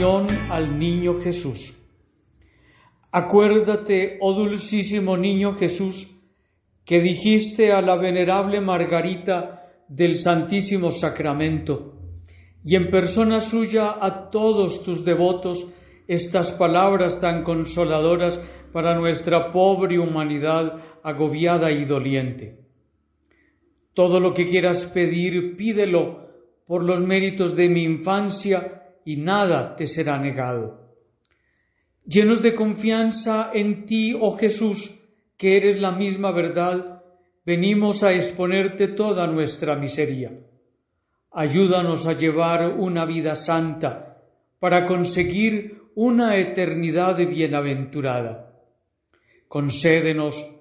Al 0.00 0.78
Niño 0.78 1.20
Jesús. 1.20 1.76
Acuérdate, 3.10 4.16
oh 4.20 4.32
dulcísimo 4.32 5.16
Niño 5.16 5.54
Jesús, 5.54 6.14
que 6.84 7.00
dijiste 7.00 7.72
a 7.72 7.80
la 7.80 7.96
venerable 7.96 8.60
Margarita 8.60 9.66
del 9.88 10.14
Santísimo 10.14 10.92
Sacramento, 10.92 11.96
y 12.62 12.76
en 12.76 12.90
persona 12.90 13.40
suya 13.40 13.96
a 14.00 14.30
todos 14.30 14.84
tus 14.84 15.04
devotos 15.04 15.68
estas 16.06 16.52
palabras 16.52 17.20
tan 17.20 17.42
consoladoras 17.42 18.38
para 18.72 18.96
nuestra 18.96 19.50
pobre 19.50 19.98
humanidad 19.98 20.74
agobiada 21.02 21.72
y 21.72 21.84
doliente. 21.84 22.60
Todo 23.94 24.20
lo 24.20 24.32
que 24.32 24.46
quieras 24.46 24.86
pedir, 24.86 25.56
pídelo 25.56 26.28
por 26.68 26.84
los 26.84 27.00
méritos 27.00 27.56
de 27.56 27.68
mi 27.68 27.82
infancia 27.82 28.78
y 29.08 29.16
nada 29.16 29.74
te 29.74 29.86
será 29.86 30.18
negado. 30.18 30.92
Llenos 32.04 32.42
de 32.42 32.54
confianza 32.54 33.50
en 33.54 33.86
ti, 33.86 34.12
oh 34.12 34.36
Jesús, 34.36 35.00
que 35.38 35.56
eres 35.56 35.80
la 35.80 35.92
misma 35.92 36.30
verdad, 36.30 37.02
venimos 37.46 38.02
a 38.02 38.12
exponerte 38.12 38.88
toda 38.88 39.26
nuestra 39.26 39.76
miseria. 39.76 40.38
Ayúdanos 41.30 42.06
a 42.06 42.12
llevar 42.12 42.74
una 42.78 43.06
vida 43.06 43.34
santa 43.34 44.20
para 44.58 44.84
conseguir 44.84 45.84
una 45.94 46.36
eternidad 46.36 47.16
bienaventurada. 47.16 48.60
Concédenos, 49.48 50.54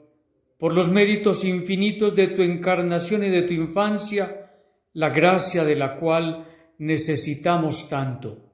por 0.58 0.74
los 0.74 0.89
méritos 0.89 1.43
infinitos 1.43 2.16
de 2.16 2.30
tu 2.30 2.43
encarnación 2.43 3.26
y 3.26 3.30
de 3.30 3.41
tu 3.41 3.54
infancia, 3.54 4.54
la 4.93 5.10
gracia 5.10 5.66
de 5.66 5.76
la 5.76 5.98
cual 5.98 6.47
necesitamos 6.80 7.89
tanto. 7.89 8.47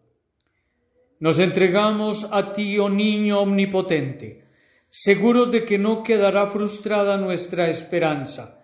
Nos 1.19 1.39
entregamos 1.39 2.27
a 2.31 2.51
ti, 2.51 2.77
oh 2.79 2.89
niño 2.89 3.39
omnipotente, 3.39 4.43
seguros 4.89 5.51
de 5.51 5.63
que 5.63 5.77
no 5.77 6.03
quedará 6.03 6.47
frustrada 6.47 7.17
nuestra 7.17 7.69
esperanza 7.69 8.61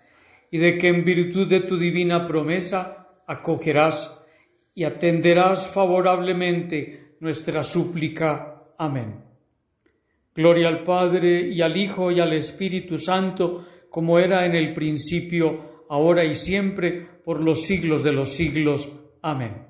y 0.52 0.58
de 0.58 0.78
que 0.78 0.90
en 0.90 1.04
virtud 1.04 1.48
de 1.48 1.62
tu 1.62 1.78
divina 1.78 2.26
promesa 2.26 3.08
acogerás 3.28 4.20
y 4.76 4.84
atenderás 4.84 5.68
favorablemente 5.68 7.16
nuestra 7.20 7.64
súplica. 7.64 8.74
Amén. 8.78 9.24
Gloria 10.36 10.70
al 10.70 10.84
Padre 10.84 11.50
y 11.50 11.62
al 11.62 11.76
Hijo 11.76 12.12
y 12.12 12.20
al 12.20 12.34
Espíritu 12.34 12.98
Santo, 12.98 13.66
como 13.90 14.20
era 14.20 14.46
en 14.46 14.56
el 14.56 14.74
principio, 14.74 15.86
ahora 15.90 16.24
y 16.24 16.34
siempre, 16.36 17.08
por 17.24 17.42
los 17.42 17.66
siglos 17.66 18.04
de 18.04 18.14
los 18.14 18.30
siglos. 18.30 18.99
Amén. 19.22 19.69